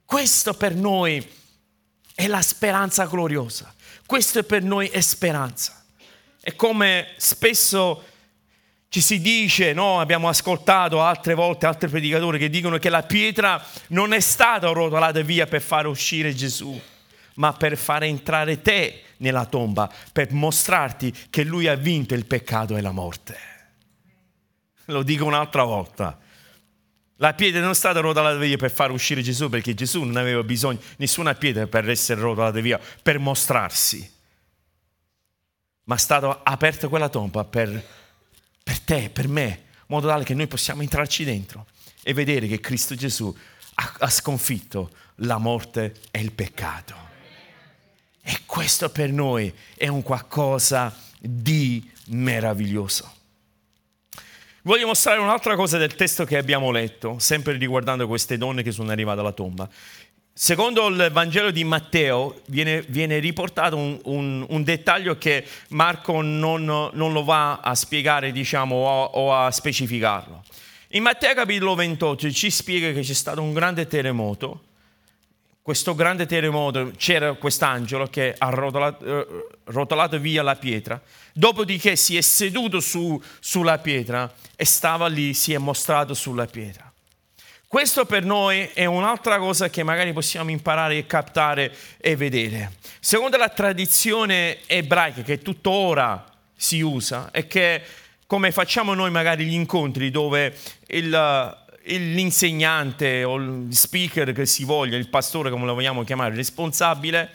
Questo 0.05 0.55
per 0.55 0.73
noi 0.77 1.29
è 2.15 2.29
la 2.29 2.43
speranza 2.43 3.07
gloriosa, 3.07 3.75
questo 4.07 4.45
per 4.45 4.63
noi 4.63 4.87
è 4.87 5.01
speranza. 5.01 5.76
E 6.49 6.55
come 6.55 7.09
spesso 7.17 8.05
ci 8.89 9.01
si 9.01 9.21
dice, 9.21 9.73
no? 9.73 9.99
abbiamo 9.99 10.29
ascoltato 10.29 11.03
altre 11.03 11.35
volte 11.35 11.67
altri 11.67 11.89
predicatori 11.89 12.39
che 12.39 12.49
dicono 12.49 12.79
che 12.79 12.89
la 12.89 13.03
pietra 13.03 13.61
non 13.89 14.13
è 14.13 14.21
stata 14.21 14.69
rotolata 14.69 15.21
via 15.23 15.49
per 15.49 15.61
fare 15.61 15.89
uscire 15.89 16.33
Gesù, 16.33 16.81
ma 17.35 17.53
per 17.53 17.77
far 17.77 18.05
entrare 18.05 18.63
te 18.63 19.03
nella 19.17 19.45
tomba, 19.47 19.93
per 20.13 20.31
mostrarti 20.31 21.13
che 21.31 21.43
lui 21.43 21.67
ha 21.67 21.75
vinto 21.75 22.15
il 22.15 22.27
peccato 22.27 22.77
e 22.77 22.81
la 22.81 22.93
morte. 22.93 23.37
Lo 24.85 25.03
dico 25.03 25.25
un'altra 25.25 25.65
volta. 25.65 26.17
La 27.17 27.35
pietra 27.35 27.61
non 27.61 27.71
è 27.71 27.75
stata 27.75 27.99
rotolata 27.99 28.37
via 28.37 28.57
per 28.57 28.71
far 28.71 28.93
uscire 28.93 29.21
Gesù, 29.21 29.49
perché 29.49 29.75
Gesù 29.75 30.05
non 30.05 30.15
aveva 30.15 30.45
bisogno 30.45 30.79
di 30.79 30.95
nessuna 30.99 31.35
pietra 31.35 31.67
per 31.67 31.91
essere 31.91 32.21
rotolata 32.21 32.61
via, 32.61 32.79
per 33.03 33.19
mostrarsi 33.19 34.15
ma 35.87 35.95
è 35.95 35.99
stata 35.99 36.41
aperta 36.43 36.89
quella 36.89 37.09
tomba 37.09 37.45
per, 37.45 37.85
per 38.63 38.81
te, 38.81 39.11
per 39.11 39.29
me, 39.29 39.45
in 39.45 39.85
modo 39.87 40.09
tale 40.09 40.25
che 40.25 40.35
noi 40.35 40.47
possiamo 40.49 40.83
entrarci 40.83 41.25
dentro 41.25 41.67
e 42.03 42.13
vedere 42.13 42.49
che 42.49 42.61
Cristo 42.61 42.95
Gesù 42.95 43.35
ha, 43.75 43.95
ha 44.01 44.11
sconfitto 44.11 44.91
la 45.17 45.39
morte 45.39 45.95
e 46.11 46.21
il 46.21 46.33
peccato. 46.33 46.95
E 48.21 48.41
questo 48.47 48.91
per 48.91 49.13
noi 49.13 49.53
è 49.77 49.87
un 49.87 50.03
qualcosa 50.03 50.95
di 51.21 51.89
meraviglioso. 52.07 53.15
Voglio 54.63 54.89
mostrare 54.89 55.21
un'altra 55.21 55.55
cosa 55.55 55.79
del 55.79 55.95
testo 55.95 56.25
che 56.25 56.37
abbiamo 56.37 56.73
letto, 56.73 57.21
sempre 57.21 57.53
riguardando 57.53 58.09
queste 58.09 58.37
donne 58.37 58.65
che 58.65 58.73
sono 58.73 58.91
arrivate 58.91 59.21
alla 59.21 59.31
tomba. 59.31 59.69
Secondo 60.39 60.89
il 60.89 61.09
Vangelo 61.13 61.51
di 61.51 61.65
Matteo 61.65 62.43
viene, 62.49 62.83
viene 62.89 63.21
riportato 63.21 63.79
un, 63.79 63.99
un, 64.05 64.45
un, 64.47 64.63
dettaglio 64.65 65.17
che 65.17 65.47
Marco 65.69 66.21
non, 66.21 66.63
non, 66.63 67.13
lo 67.15 67.25
va 67.25 67.61
a 67.61 67.75
spiegare 67.75 68.33
diciamo, 68.33 68.77
o, 68.77 69.05
o, 69.05 69.35
a 69.35 69.51
specificarlo. 69.51 70.45
In 70.89 71.05
Matteo 71.05 71.33
capitolo 71.33 71.75
28 71.75 72.31
ci 72.31 72.51
spiega 72.51 72.93
che 72.93 73.01
c'è 73.01 73.15
stato 73.15 73.41
un 73.41 73.55
grande 73.55 73.87
terremoto. 73.87 74.65
Questo 75.63 75.95
grande 75.95 76.27
terremoto 76.27 76.93
c'era 76.99 77.33
quest'angelo 77.33 78.07
che 78.09 78.35
ha 78.37 78.51
rotolato, 78.51 79.05
eh, 79.07 79.27
rotolato 79.65 80.19
via 80.19 80.43
la 80.43 80.57
pietra, 80.57 81.01
dopodiché 81.33 81.97
si 81.97 82.15
è 82.15 82.21
seduto 82.21 82.81
su, 82.81 83.19
sulla 83.41 83.79
pietra 83.79 84.31
e 84.55 84.67
stava 84.67 85.07
lì, 85.07 85.33
si 85.33 85.55
è 85.55 85.59
mostrato 85.59 86.13
sulla 86.13 86.45
pietra. 86.45 86.86
Questo 87.69 88.07
per 88.07 88.25
noi 88.25 88.71
è 88.75 88.85
un'altra 88.85 89.39
cosa 89.39 89.69
che 89.69 89.83
magari 89.83 90.13
possiamo 90.13 90.51
imparare 90.51 90.99
e 90.99 91.07
captare 91.07 91.75
e 91.99 92.15
vedere. 92.15 92.75
Secondo 93.01 93.37
la 93.37 93.49
tradizione 93.49 94.59
ebraica 94.67 95.23
che 95.23 95.43
tuttora 95.43 96.25
si 96.55 96.81
usa 96.81 97.31
è 97.33 97.49
che 97.49 97.83
come 98.29 98.53
facciamo 98.53 98.95
noi 98.95 99.11
magari 99.11 99.47
gli 99.47 99.53
incontri 99.53 100.13
dove 100.13 100.57
il, 100.87 101.57
l'insegnante 101.87 103.25
o 103.25 103.35
il 103.35 103.67
speaker 103.75 104.31
che 104.31 104.47
si 104.47 104.65
voglia, 104.65 104.97
il 104.97 105.09
pastore 105.09 105.51
come 105.51 105.67
lo 105.67 105.75
vogliamo 105.75 106.05
chiamare, 106.05 106.31
il 106.31 106.37
responsabile, 106.37 107.35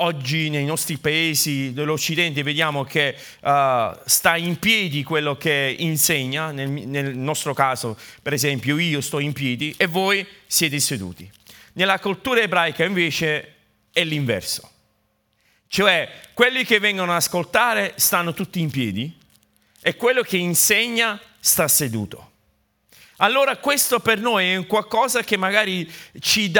oggi 0.00 0.50
nei 0.50 0.64
nostri 0.64 0.98
paesi 0.98 1.72
dell'Occidente 1.72 2.42
vediamo 2.42 2.84
che 2.84 3.16
uh, 3.40 3.98
sta 4.04 4.36
in 4.36 4.58
piedi 4.58 5.02
quello 5.02 5.36
che 5.36 5.74
insegna, 5.78 6.50
nel, 6.50 6.68
nel, 6.68 7.16
nostro 7.16 7.54
caso 7.54 7.98
per 8.22 8.32
esempio 8.32 8.78
io 8.78 9.00
sto 9.00 9.18
in 9.18 9.32
piedi 9.32 9.74
e 9.76 9.86
voi 9.86 10.26
siete 10.46 10.78
seduti. 10.80 11.30
Nella 11.74 11.98
cultura 11.98 12.40
ebraica 12.40 12.84
invece 12.84 13.54
è 13.92 14.04
l'inverso, 14.04 14.70
cioè 15.68 16.10
quelli 16.34 16.64
che 16.64 16.78
vengono 16.78 17.10
ad 17.10 17.18
ascoltare 17.18 17.94
stanno 17.96 18.34
tutti 18.34 18.60
in 18.60 18.70
piedi 18.70 19.16
e 19.80 19.96
quello 19.96 20.22
che 20.22 20.36
insegna 20.36 21.20
sta 21.40 21.68
seduto. 21.68 22.27
Allora 23.20 23.56
questo 23.56 23.98
per 23.98 24.20
noi 24.20 24.52
è 24.52 24.66
qualcosa 24.66 25.22
che 25.22 25.36
magari 25.36 25.90
ci, 26.20 26.52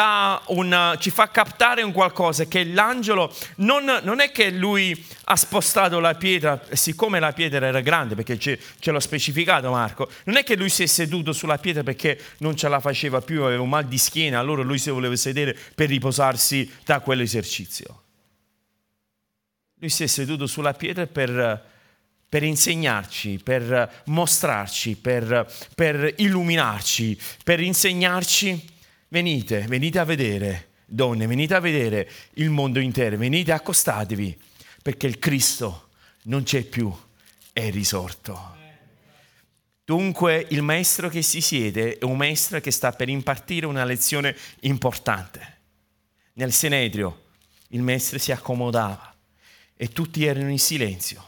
una, 0.47 0.97
ci 0.99 1.11
fa 1.11 1.29
captare 1.29 1.83
un 1.83 1.93
qualcosa, 1.93 2.47
che 2.47 2.65
l'angelo 2.65 3.33
non, 3.57 4.01
non, 4.03 4.19
è 4.19 4.33
che 4.33 4.51
lui 4.51 5.07
ha 5.25 5.37
spostato 5.37 6.01
la 6.01 6.17
pietra, 6.17 6.61
siccome 6.73 7.21
la 7.21 7.33
pietra 7.33 7.65
era 7.65 7.81
grande, 7.81 8.17
perché 8.17 8.39
ce, 8.41 8.59
ce 8.81 8.91
l'ha 8.91 8.99
specificato 8.99 9.71
Marco, 9.71 10.11
non 10.25 10.37
è 10.37 10.43
che 10.43 10.57
lui 10.57 10.69
si 10.69 10.83
è 10.83 10.87
seduto 10.87 11.33
sulla 11.33 11.59
pietra 11.59 11.85
perché 11.85 12.21
non 12.39 12.57
ce 12.57 12.69
la 12.69 12.81
faceva 12.81 13.21
più, 13.21 13.45
aveva 13.45 13.63
un 13.63 13.69
mal 13.69 13.85
di 13.85 13.99
schiena, 13.99 14.41
allora 14.41 14.63
lui 14.63 14.79
si 14.79 14.91
voleva 14.91 15.15
sedere 15.15 15.57
per 15.77 15.89
riposarsi 15.89 16.69
da 16.85 16.99
quell'esercizio. 16.99 18.03
Lui 19.79 19.91
si 19.91 20.03
è 20.03 20.09
seduto 20.09 20.49
sulla 20.49 20.75
pietra 20.75 21.07
per 21.07 21.77
per 22.29 22.43
insegnarci, 22.43 23.41
per 23.43 24.03
mostrarci, 24.07 24.97
per, 24.97 25.51
per, 25.75 26.15
illuminarci, 26.19 27.19
per 27.43 27.61
insegnarci. 27.61 28.77
Venite, 29.09 29.61
venite 29.63 29.99
a 29.99 30.05
vedere, 30.05 30.69
donne, 30.85 31.27
venite 31.27 31.55
a 31.55 31.61
vedere 31.61 32.11
il 32.35 32.51
mondo 32.51 32.79
intero, 32.79 33.17
venite 33.17 33.53
accostatevi, 33.53 34.39
perché 34.83 35.07
il 35.07 35.19
Cristo 35.19 35.89
non 36.25 36.43
c'è 36.43 36.63
più, 36.65 36.95
è 37.53 37.71
risorto. 37.71 38.57
Dunque 39.83 40.47
il 40.51 40.61
maestro 40.61 41.09
che 41.09 41.23
si 41.23 41.41
siede 41.41 41.97
è 41.97 42.05
un 42.05 42.19
maestro 42.19 42.61
che 42.61 42.71
sta 42.71 42.93
per 42.93 43.09
impartire 43.09 43.65
una 43.65 43.85
lezione 43.85 44.37
importante. 44.61 45.57
Nel 46.35 46.53
Senedrio 46.53 47.23
il 47.69 47.81
maestro 47.81 48.19
si 48.19 48.31
accomodava 48.31 49.15
e 49.75 49.89
tutti 49.89 50.27
erano 50.27 50.51
in 50.51 50.59
silenzio 50.59 51.28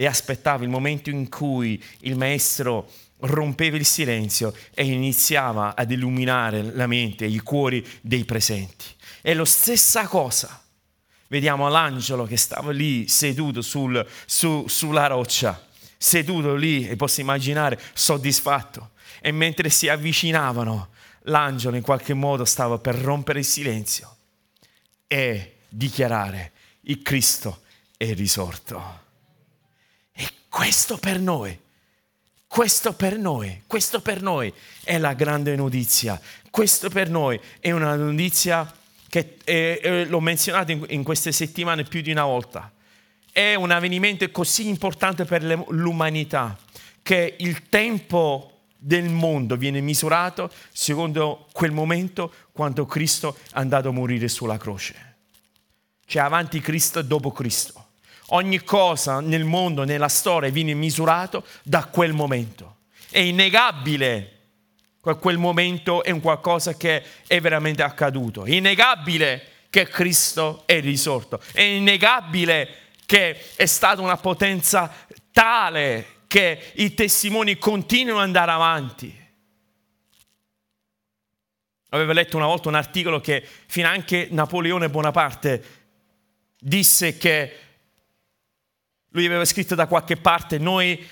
e 0.00 0.06
aspettava 0.06 0.62
il 0.62 0.70
momento 0.70 1.10
in 1.10 1.28
cui 1.28 1.82
il 2.02 2.16
maestro 2.16 2.88
rompeva 3.22 3.76
il 3.76 3.84
silenzio 3.84 4.54
e 4.72 4.84
iniziava 4.84 5.74
ad 5.74 5.90
illuminare 5.90 6.62
la 6.62 6.86
mente 6.86 7.24
e 7.24 7.28
i 7.30 7.40
cuori 7.40 7.84
dei 8.00 8.24
presenti. 8.24 8.84
È 9.20 9.34
la 9.34 9.44
stessa 9.44 10.06
cosa. 10.06 10.62
Vediamo 11.26 11.68
l'angelo 11.68 12.26
che 12.26 12.36
stava 12.36 12.70
lì 12.70 13.08
seduto 13.08 13.60
sul, 13.60 14.06
su, 14.24 14.66
sulla 14.68 15.08
roccia, 15.08 15.66
seduto 15.96 16.54
lì 16.54 16.88
e 16.88 16.94
posso 16.94 17.20
immaginare 17.20 17.76
soddisfatto. 17.92 18.90
E 19.20 19.32
mentre 19.32 19.68
si 19.68 19.88
avvicinavano, 19.88 20.90
l'angelo 21.22 21.74
in 21.74 21.82
qualche 21.82 22.14
modo 22.14 22.44
stava 22.44 22.78
per 22.78 22.94
rompere 22.94 23.40
il 23.40 23.44
silenzio 23.44 24.16
e 25.08 25.56
dichiarare 25.68 26.52
il 26.82 27.02
Cristo 27.02 27.62
è 27.96 28.14
risorto. 28.14 29.06
Questo 30.58 30.98
per 30.98 31.20
noi, 31.20 31.56
questo 32.48 32.92
per 32.92 33.16
noi, 33.16 33.62
questo 33.68 34.00
per 34.00 34.20
noi 34.20 34.52
è 34.82 34.98
la 34.98 35.12
grande 35.12 35.54
notizia. 35.54 36.20
Questo 36.50 36.90
per 36.90 37.08
noi 37.08 37.38
è 37.60 37.70
una 37.70 37.94
notizia 37.94 38.68
che 39.08 39.36
è, 39.44 39.78
è, 39.80 40.04
l'ho 40.06 40.18
menzionato 40.18 40.72
in, 40.72 40.84
in 40.88 41.04
queste 41.04 41.30
settimane 41.30 41.84
più 41.84 42.00
di 42.00 42.10
una 42.10 42.24
volta. 42.24 42.72
È 43.30 43.54
un 43.54 43.70
avvenimento 43.70 44.28
così 44.32 44.66
importante 44.66 45.24
per 45.24 45.44
l'umanità 45.44 46.58
che 47.02 47.36
il 47.38 47.68
tempo 47.68 48.62
del 48.76 49.08
mondo 49.08 49.56
viene 49.56 49.80
misurato 49.80 50.50
secondo 50.72 51.46
quel 51.52 51.70
momento 51.70 52.32
quando 52.50 52.84
Cristo 52.84 53.36
è 53.36 53.50
andato 53.52 53.90
a 53.90 53.92
morire 53.92 54.26
sulla 54.26 54.56
croce. 54.56 55.18
C'è 56.04 56.18
avanti 56.18 56.58
Cristo 56.58 56.98
e 56.98 57.04
dopo 57.04 57.30
Cristo. 57.30 57.87
Ogni 58.30 58.62
cosa 58.62 59.20
nel 59.20 59.44
mondo, 59.44 59.84
nella 59.84 60.08
storia, 60.08 60.50
viene 60.50 60.74
misurato 60.74 61.44
da 61.62 61.86
quel 61.86 62.12
momento. 62.12 62.76
È 63.10 63.18
innegabile 63.18 64.38
che 65.02 65.16
quel 65.16 65.38
momento 65.38 66.02
è 66.02 66.10
un 66.10 66.20
qualcosa 66.20 66.76
che 66.76 67.02
è 67.26 67.40
veramente 67.40 67.82
accaduto. 67.82 68.44
È 68.44 68.50
innegabile 68.50 69.46
che 69.70 69.88
Cristo 69.88 70.62
è 70.66 70.80
risorto. 70.80 71.40
È 71.52 71.62
innegabile 71.62 72.68
che 73.06 73.54
è 73.54 73.64
stata 73.64 74.02
una 74.02 74.18
potenza 74.18 74.92
tale 75.32 76.16
che 76.26 76.72
i 76.74 76.92
testimoni 76.92 77.56
continuano 77.56 78.18
ad 78.18 78.26
andare 78.26 78.50
avanti. 78.50 79.26
Avevo 81.90 82.12
letto 82.12 82.36
una 82.36 82.44
volta 82.44 82.68
un 82.68 82.74
articolo 82.74 83.20
che 83.20 83.42
finanche 83.66 84.28
Napoleone 84.30 84.90
Bonaparte 84.90 85.64
disse 86.58 87.16
che 87.16 87.67
lui 89.10 89.26
aveva 89.26 89.44
scritto 89.44 89.74
da 89.74 89.86
qualche 89.86 90.16
parte, 90.16 90.58
noi 90.58 91.04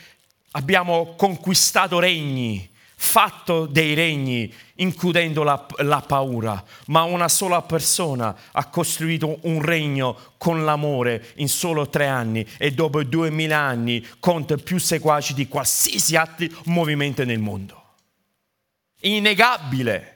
abbiamo 0.52 1.14
conquistato 1.16 1.98
regni, 1.98 2.68
fatto 2.98 3.66
dei 3.66 3.94
regni, 3.94 4.52
includendo 4.76 5.42
la, 5.42 5.66
la, 5.78 6.00
paura, 6.00 6.62
ma 6.86 7.02
una 7.02 7.28
sola 7.28 7.60
persona 7.62 8.34
ha 8.52 8.66
costruito 8.68 9.38
un 9.42 9.60
regno 9.60 10.16
con 10.38 10.64
l'amore 10.64 11.32
in 11.36 11.48
solo 11.48 11.88
tre 11.88 12.06
anni 12.06 12.46
e 12.56 12.72
dopo 12.72 13.02
duemila 13.04 13.58
anni 13.58 14.04
conta 14.18 14.56
più 14.56 14.78
seguaci 14.78 15.34
di 15.34 15.46
qualsiasi 15.46 16.16
altro 16.16 16.46
movimento 16.64 17.22
nel 17.24 17.38
mondo. 17.38 17.82
Innegabile 19.00 20.15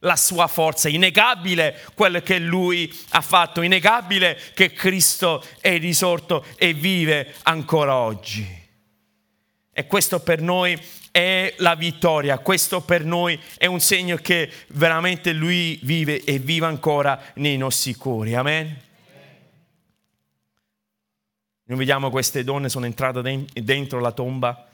la 0.00 0.16
sua 0.16 0.46
forza, 0.46 0.88
innegabile 0.88 1.78
quello 1.94 2.20
che 2.20 2.38
lui 2.38 2.92
ha 3.10 3.20
fatto, 3.20 3.62
innegabile 3.62 4.38
che 4.54 4.72
Cristo 4.72 5.44
è 5.60 5.78
risorto 5.78 6.44
e 6.56 6.72
vive 6.72 7.34
ancora 7.42 7.96
oggi. 7.96 8.58
E 9.72 9.86
questo 9.86 10.20
per 10.20 10.40
noi 10.40 10.78
è 11.10 11.54
la 11.58 11.74
vittoria, 11.74 12.38
questo 12.38 12.82
per 12.82 13.04
noi 13.04 13.38
è 13.58 13.66
un 13.66 13.80
segno 13.80 14.16
che 14.16 14.50
veramente 14.68 15.32
lui 15.32 15.78
vive 15.82 16.22
e 16.24 16.38
vive 16.38 16.66
ancora 16.66 17.20
nei 17.34 17.56
nostri 17.56 17.94
cuori. 17.94 18.34
Amen. 18.34 18.88
Noi 21.64 21.78
vediamo 21.78 22.10
queste 22.10 22.42
donne 22.42 22.68
sono 22.68 22.86
entrate 22.86 23.44
dentro 23.52 24.00
la 24.00 24.10
tomba 24.10 24.68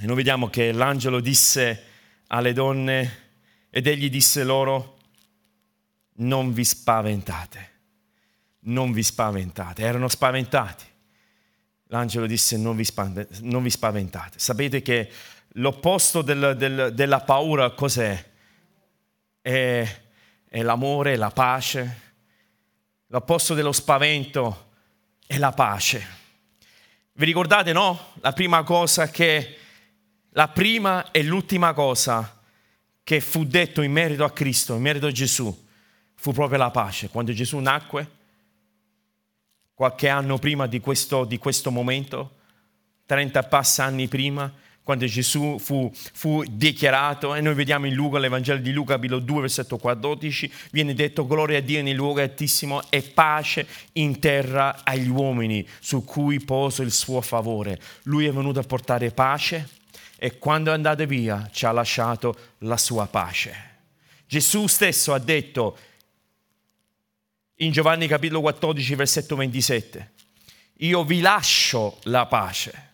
e 0.00 0.06
noi 0.06 0.16
vediamo 0.16 0.48
che 0.48 0.72
l'angelo 0.72 1.20
disse 1.20 1.84
alle 2.28 2.52
donne 2.54 3.27
ed 3.70 3.86
egli 3.86 4.08
disse 4.08 4.44
loro, 4.44 4.96
non 6.20 6.52
vi 6.52 6.64
spaventate, 6.64 7.70
non 8.60 8.92
vi 8.92 9.02
spaventate. 9.02 9.82
Erano 9.82 10.08
spaventati. 10.08 10.84
L'angelo 11.90 12.26
disse, 12.26 12.56
non 12.56 12.76
vi, 12.76 12.84
spaventate. 12.84 13.38
Non 13.42 13.62
vi 13.62 13.70
spaventate. 13.70 14.38
Sapete 14.38 14.82
che 14.82 15.10
l'opposto 15.52 16.22
del, 16.22 16.54
del, 16.56 16.92
della 16.94 17.20
paura 17.20 17.70
cos'è? 17.70 18.26
È, 19.40 20.00
è 20.48 20.62
l'amore, 20.62 21.16
la 21.16 21.30
pace. 21.30 22.06
L'opposto 23.06 23.54
dello 23.54 23.72
spavento 23.72 24.70
è 25.26 25.38
la 25.38 25.52
pace. 25.52 26.16
Vi 27.12 27.24
ricordate, 27.24 27.72
no? 27.72 28.12
La 28.20 28.32
prima 28.32 28.62
cosa 28.64 29.08
che, 29.08 29.56
la 30.30 30.48
prima 30.48 31.10
e 31.10 31.22
l'ultima 31.22 31.72
cosa 31.72 32.37
che 33.08 33.22
fu 33.22 33.44
detto 33.46 33.80
in 33.80 33.90
merito 33.90 34.22
a 34.22 34.30
Cristo, 34.30 34.74
in 34.74 34.82
merito 34.82 35.06
a 35.06 35.10
Gesù, 35.10 35.64
fu 36.14 36.34
proprio 36.34 36.58
la 36.58 36.70
pace. 36.70 37.08
Quando 37.08 37.32
Gesù 37.32 37.56
nacque, 37.56 38.10
qualche 39.72 40.10
anno 40.10 40.36
prima 40.36 40.66
di 40.66 40.78
questo, 40.78 41.24
di 41.24 41.38
questo 41.38 41.70
momento, 41.70 42.32
30 43.06 43.44
passa 43.44 43.84
anni 43.84 44.08
prima, 44.08 44.52
quando 44.82 45.06
Gesù 45.06 45.56
fu, 45.58 45.90
fu, 45.94 46.44
dichiarato, 46.50 47.34
e 47.34 47.40
noi 47.40 47.54
vediamo 47.54 47.86
in 47.86 47.94
Luca, 47.94 48.18
l'Evangelo 48.18 48.60
di 48.60 48.72
Luca, 48.72 48.96
capitolo 48.96 49.20
2, 49.20 49.40
versetto 49.40 49.78
14, 49.78 50.52
viene 50.70 50.92
detto 50.92 51.26
gloria 51.26 51.56
a 51.56 51.62
Dio 51.62 51.82
nel 51.82 51.94
luogo 51.94 52.20
altissimo 52.20 52.82
e 52.90 53.00
pace 53.00 53.66
in 53.92 54.18
terra 54.18 54.84
agli 54.84 55.08
uomini 55.08 55.66
su 55.80 56.04
cui 56.04 56.40
poso 56.40 56.82
il 56.82 56.92
suo 56.92 57.22
favore. 57.22 57.80
Lui 58.02 58.26
è 58.26 58.32
venuto 58.32 58.60
a 58.60 58.64
portare 58.64 59.12
pace 59.12 59.76
e 60.20 60.38
quando 60.38 60.70
è 60.70 60.74
andato 60.74 61.06
via 61.06 61.48
ci 61.52 61.64
ha 61.64 61.70
lasciato 61.70 62.36
la 62.58 62.76
sua 62.76 63.06
pace. 63.06 63.66
Gesù 64.26 64.66
stesso 64.66 65.14
ha 65.14 65.18
detto 65.20 65.78
in 67.60 67.70
Giovanni 67.70 68.08
capitolo 68.08 68.40
14, 68.40 68.94
versetto 68.96 69.36
27, 69.36 70.12
io 70.78 71.04
vi 71.04 71.20
lascio 71.20 71.98
la 72.04 72.26
pace, 72.26 72.92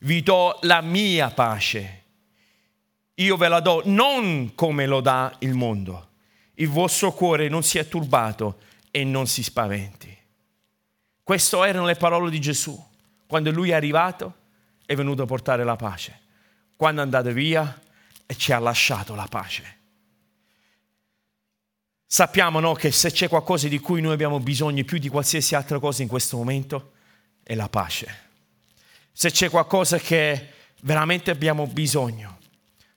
vi 0.00 0.22
do 0.22 0.56
la 0.62 0.80
mia 0.80 1.30
pace, 1.30 2.04
io 3.14 3.36
ve 3.36 3.48
la 3.48 3.60
do 3.60 3.82
non 3.84 4.54
come 4.54 4.86
lo 4.86 5.00
dà 5.00 5.34
il 5.40 5.54
mondo, 5.54 6.10
il 6.54 6.68
vostro 6.68 7.12
cuore 7.12 7.48
non 7.48 7.64
si 7.64 7.78
è 7.78 7.88
turbato 7.88 8.60
e 8.90 9.02
non 9.04 9.26
si 9.26 9.42
spaventi. 9.42 10.16
Queste 11.22 11.56
erano 11.58 11.86
le 11.86 11.96
parole 11.96 12.30
di 12.30 12.40
Gesù. 12.40 12.80
Quando 13.26 13.50
lui 13.50 13.70
è 13.70 13.74
arrivato 13.74 14.34
è 14.86 14.94
venuto 14.94 15.22
a 15.22 15.26
portare 15.26 15.64
la 15.64 15.74
pace. 15.74 16.20
Quando 16.76 17.00
è 17.00 17.04
andato 17.04 17.32
via 17.32 17.80
e 18.26 18.36
ci 18.36 18.52
ha 18.52 18.58
lasciato 18.58 19.14
la 19.14 19.26
pace. 19.28 19.74
Sappiamo 22.06 22.60
no, 22.60 22.74
che 22.74 22.92
se 22.92 23.10
c'è 23.10 23.28
qualcosa 23.28 23.66
di 23.66 23.80
cui 23.80 24.00
noi 24.00 24.12
abbiamo 24.12 24.38
bisogno 24.38 24.84
più 24.84 24.98
di 24.98 25.08
qualsiasi 25.08 25.54
altra 25.54 25.78
cosa 25.78 26.02
in 26.02 26.08
questo 26.08 26.36
momento 26.36 26.92
è 27.42 27.54
la 27.54 27.68
pace. 27.68 28.24
Se 29.12 29.30
c'è 29.30 29.50
qualcosa 29.50 29.98
che 29.98 30.52
veramente 30.82 31.30
abbiamo 31.30 31.66
bisogno 31.66 32.38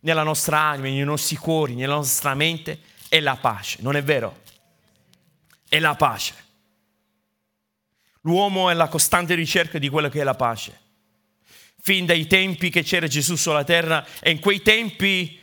nella 0.01 0.23
nostra 0.23 0.59
anima, 0.59 0.89
nei 0.89 1.03
nostri 1.03 1.37
cuori, 1.37 1.75
nella 1.75 1.95
nostra 1.95 2.35
mente, 2.35 2.81
è 3.09 3.19
la 3.19 3.35
pace. 3.35 3.79
Non 3.81 3.95
è 3.95 4.03
vero? 4.03 4.41
È 5.67 5.79
la 5.79 5.95
pace. 5.95 6.35
L'uomo 8.21 8.69
è 8.69 8.73
la 8.73 8.87
costante 8.87 9.33
ricerca 9.33 9.79
di 9.79 9.89
quello 9.89 10.09
che 10.09 10.21
è 10.21 10.23
la 10.23 10.35
pace. 10.35 10.79
Fin 11.89 12.05
dai 12.05 12.27
tempi 12.27 12.69
che 12.69 12.83
c'era 12.83 13.07
Gesù 13.07 13.35
sulla 13.35 13.63
terra 13.63 14.05
e 14.19 14.29
in 14.29 14.37
quei 14.37 14.61
tempi 14.61 15.39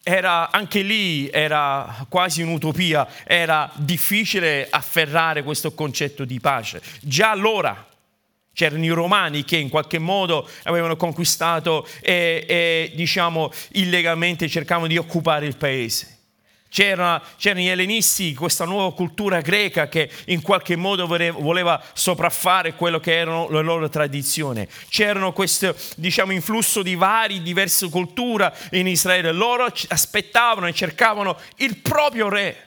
era, 0.00 0.52
anche 0.52 0.82
lì 0.82 1.28
era 1.28 2.06
quasi 2.08 2.40
un'utopia, 2.40 3.08
era 3.24 3.68
difficile 3.74 4.68
afferrare 4.70 5.42
questo 5.42 5.74
concetto 5.74 6.24
di 6.24 6.38
pace. 6.38 6.80
Già 7.00 7.32
allora 7.32 7.84
c'erano 8.52 8.84
i 8.84 8.90
romani 8.90 9.42
che 9.42 9.56
in 9.56 9.68
qualche 9.68 9.98
modo 9.98 10.48
avevano 10.62 10.94
conquistato 10.94 11.84
e, 12.00 12.44
e 12.46 12.92
diciamo 12.94 13.50
illegalmente 13.72 14.48
cercavano 14.48 14.86
di 14.86 14.98
occupare 14.98 15.46
il 15.46 15.56
paese. 15.56 16.17
C'era, 16.70 17.22
c'erano 17.38 17.62
gli 17.62 17.68
ellenisti, 17.68 18.34
questa 18.34 18.66
nuova 18.66 18.94
cultura 18.94 19.40
greca 19.40 19.88
che 19.88 20.10
in 20.26 20.42
qualche 20.42 20.76
modo 20.76 21.06
voleva 21.06 21.82
sopraffare 21.94 22.74
quello 22.74 23.00
che 23.00 23.16
erano 23.16 23.48
le 23.48 23.62
loro 23.62 23.88
tradizioni. 23.88 24.68
C'erano 24.88 25.32
questo 25.32 25.74
diciamo, 25.96 26.32
influsso 26.32 26.82
di 26.82 26.94
varie 26.94 27.40
diverse 27.40 27.88
culture 27.88 28.54
in 28.72 28.86
Israele. 28.86 29.32
Loro 29.32 29.72
aspettavano 29.88 30.66
e 30.66 30.74
cercavano 30.74 31.38
il 31.56 31.78
proprio 31.78 32.28
re. 32.28 32.66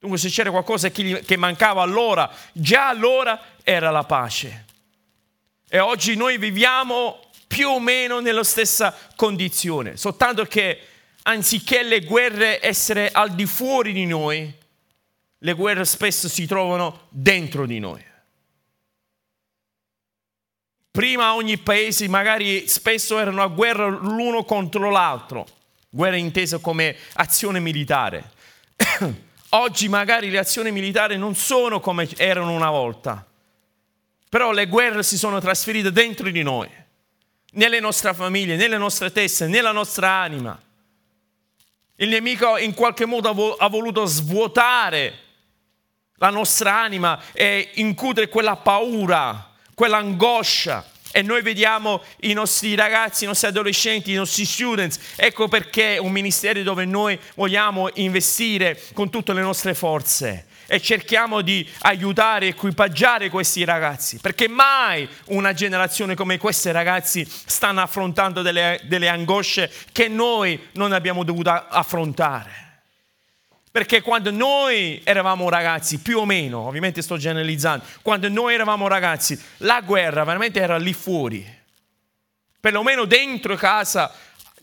Dunque 0.00 0.18
se 0.18 0.28
c'era 0.28 0.50
qualcosa 0.50 0.90
che 0.90 1.36
mancava 1.36 1.82
allora, 1.82 2.30
già 2.52 2.88
allora 2.88 3.40
era 3.62 3.90
la 3.90 4.04
pace. 4.04 4.64
E 5.68 5.78
oggi 5.78 6.14
noi 6.14 6.36
viviamo 6.36 7.20
più 7.46 7.68
o 7.68 7.80
meno 7.80 8.20
nella 8.20 8.44
stessa 8.44 8.94
condizione, 9.16 9.96
soltanto 9.96 10.44
che 10.44 10.88
anziché 11.26 11.82
le 11.82 12.00
guerre 12.00 12.64
essere 12.64 13.10
al 13.10 13.34
di 13.34 13.46
fuori 13.46 13.92
di 13.92 14.06
noi, 14.06 14.52
le 15.38 15.52
guerre 15.52 15.84
spesso 15.84 16.28
si 16.28 16.46
trovano 16.46 17.06
dentro 17.10 17.66
di 17.66 17.78
noi. 17.78 18.02
Prima 20.90 21.34
ogni 21.34 21.58
paese 21.58 22.06
magari 22.08 22.68
spesso 22.68 23.18
erano 23.18 23.42
a 23.42 23.48
guerra 23.48 23.86
l'uno 23.88 24.44
contro 24.44 24.90
l'altro, 24.90 25.46
guerra 25.90 26.16
intesa 26.16 26.58
come 26.58 26.96
azione 27.14 27.58
militare. 27.58 28.30
Oggi 29.50 29.88
magari 29.88 30.30
le 30.30 30.38
azioni 30.38 30.70
militari 30.70 31.16
non 31.16 31.34
sono 31.34 31.80
come 31.80 32.08
erano 32.16 32.52
una 32.52 32.70
volta, 32.70 33.26
però 34.28 34.52
le 34.52 34.66
guerre 34.66 35.02
si 35.02 35.16
sono 35.16 35.40
trasferite 35.40 35.90
dentro 35.92 36.30
di 36.30 36.42
noi, 36.42 36.68
nelle 37.52 37.80
nostre 37.80 38.14
famiglie, 38.14 38.56
nelle 38.56 38.78
nostre 38.78 39.10
teste, 39.10 39.46
nella 39.46 39.72
nostra 39.72 40.10
anima. 40.10 40.60
Il 41.96 42.08
nemico 42.08 42.58
in 42.58 42.74
qualche 42.74 43.06
modo 43.06 43.54
ha 43.54 43.68
voluto 43.68 44.04
svuotare 44.04 45.18
la 46.16 46.30
nostra 46.30 46.80
anima 46.80 47.20
e 47.32 47.70
incutere 47.74 48.28
quella 48.28 48.56
paura, 48.56 49.52
quell'angoscia. 49.74 50.90
E 51.12 51.22
noi 51.22 51.42
vediamo 51.42 52.02
i 52.22 52.32
nostri 52.32 52.74
ragazzi, 52.74 53.22
i 53.22 53.26
nostri 53.28 53.46
adolescenti, 53.46 54.10
i 54.10 54.16
nostri 54.16 54.44
students. 54.44 54.98
Ecco 55.14 55.46
perché 55.46 55.94
è 55.94 55.98
un 55.98 56.10
ministero 56.10 56.60
dove 56.64 56.84
noi 56.84 57.16
vogliamo 57.36 57.88
investire 57.94 58.82
con 58.92 59.10
tutte 59.10 59.32
le 59.32 59.42
nostre 59.42 59.74
forze 59.74 60.46
e 60.66 60.80
cerchiamo 60.80 61.40
di 61.40 61.68
aiutare 61.80 62.48
equipaggiare 62.48 63.28
questi 63.28 63.64
ragazzi, 63.64 64.18
perché 64.18 64.48
mai 64.48 65.08
una 65.26 65.52
generazione 65.52 66.14
come 66.14 66.38
questi 66.38 66.70
ragazzi 66.70 67.26
stanno 67.28 67.80
affrontando 67.80 68.42
delle, 68.42 68.80
delle 68.84 69.08
angosce 69.08 69.70
che 69.92 70.08
noi 70.08 70.68
non 70.72 70.92
abbiamo 70.92 71.24
dovuto 71.24 71.50
affrontare. 71.50 72.62
Perché 73.74 74.02
quando 74.02 74.30
noi 74.30 75.00
eravamo 75.02 75.48
ragazzi, 75.48 75.98
più 75.98 76.20
o 76.20 76.24
meno, 76.24 76.60
ovviamente 76.60 77.02
sto 77.02 77.16
generalizzando, 77.16 77.84
quando 78.02 78.28
noi 78.28 78.54
eravamo 78.54 78.86
ragazzi, 78.86 79.36
la 79.58 79.80
guerra 79.80 80.22
veramente 80.22 80.60
era 80.60 80.78
lì 80.78 80.92
fuori. 80.92 81.44
Perlomeno 82.60 83.04
dentro 83.04 83.56
casa 83.56 84.14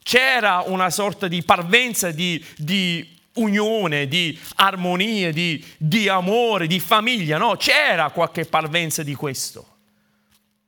c'era 0.02 0.64
una 0.66 0.90
sorta 0.90 1.28
di 1.28 1.44
parvenza 1.44 2.12
di, 2.12 2.44
di 2.56 3.21
unione, 3.34 4.08
di 4.08 4.38
armonia, 4.56 5.32
di, 5.32 5.64
di 5.78 6.10
amore, 6.10 6.68
di 6.68 6.80
famiglia, 6.80 7.38
no? 7.38 7.56
C'era 7.56 8.10
qualche 8.12 8.46
parvenza 8.46 9.04
di 9.04 9.16
questo. 9.16 9.68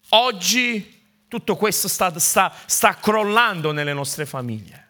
Oggi 0.10 1.02
tutto 1.28 1.56
questo 1.56 1.88
sta, 1.88 2.18
sta, 2.20 2.54
sta 2.66 2.96
crollando 2.96 3.72
nelle 3.72 3.94
nostre 3.94 4.26
famiglie. 4.26 4.82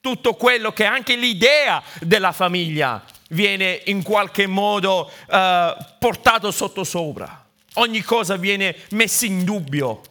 Tutto 0.00 0.34
quello 0.34 0.72
che 0.72 0.84
anche 0.84 1.16
l'idea 1.16 1.82
della 2.00 2.32
famiglia 2.32 3.04
viene 3.30 3.82
in 3.86 4.02
qualche 4.02 4.46
modo 4.46 5.10
uh, 5.10 5.84
portato 5.98 6.50
sotto 6.50 6.84
sopra. 6.84 7.44
Ogni 7.74 8.02
cosa 8.02 8.36
viene 8.36 8.76
messa 8.90 9.26
in 9.26 9.44
dubbio. 9.44 10.02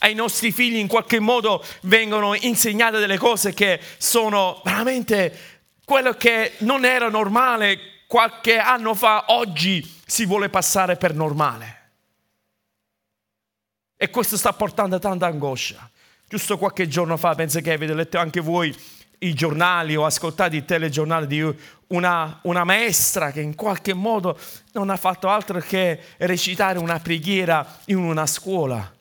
Ai 0.00 0.14
nostri 0.14 0.52
figli 0.52 0.76
in 0.76 0.86
qualche 0.86 1.18
modo 1.18 1.64
vengono 1.82 2.34
insegnate 2.34 2.98
delle 2.98 3.18
cose 3.18 3.52
che 3.52 3.80
sono 3.98 4.60
veramente 4.64 5.59
quello 5.90 6.12
che 6.12 6.52
non 6.58 6.84
era 6.84 7.08
normale 7.08 8.04
qualche 8.06 8.58
anno 8.58 8.94
fa, 8.94 9.24
oggi 9.32 9.98
si 10.06 10.24
vuole 10.24 10.48
passare 10.48 10.94
per 10.94 11.16
normale. 11.16 11.78
E 13.96 14.08
questo 14.08 14.36
sta 14.36 14.52
portando 14.52 15.00
tanta 15.00 15.26
angoscia. 15.26 15.90
Giusto 16.28 16.58
qualche 16.58 16.86
giorno 16.86 17.16
fa, 17.16 17.34
penso 17.34 17.60
che 17.60 17.72
avete 17.72 17.92
letto 17.92 18.18
anche 18.18 18.38
voi 18.38 18.72
i 19.18 19.34
giornali 19.34 19.96
o 19.96 20.04
ascoltato 20.04 20.54
i 20.54 20.64
telegiornali 20.64 21.26
di 21.26 21.54
una, 21.88 22.38
una, 22.42 22.62
maestra 22.62 23.32
che 23.32 23.40
in 23.40 23.56
qualche 23.56 23.92
modo 23.92 24.38
non 24.74 24.90
ha 24.90 24.96
fatto 24.96 25.28
altro 25.28 25.58
che 25.58 26.00
recitare 26.18 26.78
una 26.78 27.00
preghiera 27.00 27.80
in 27.86 27.96
una 27.96 28.26
scuola 28.26 28.98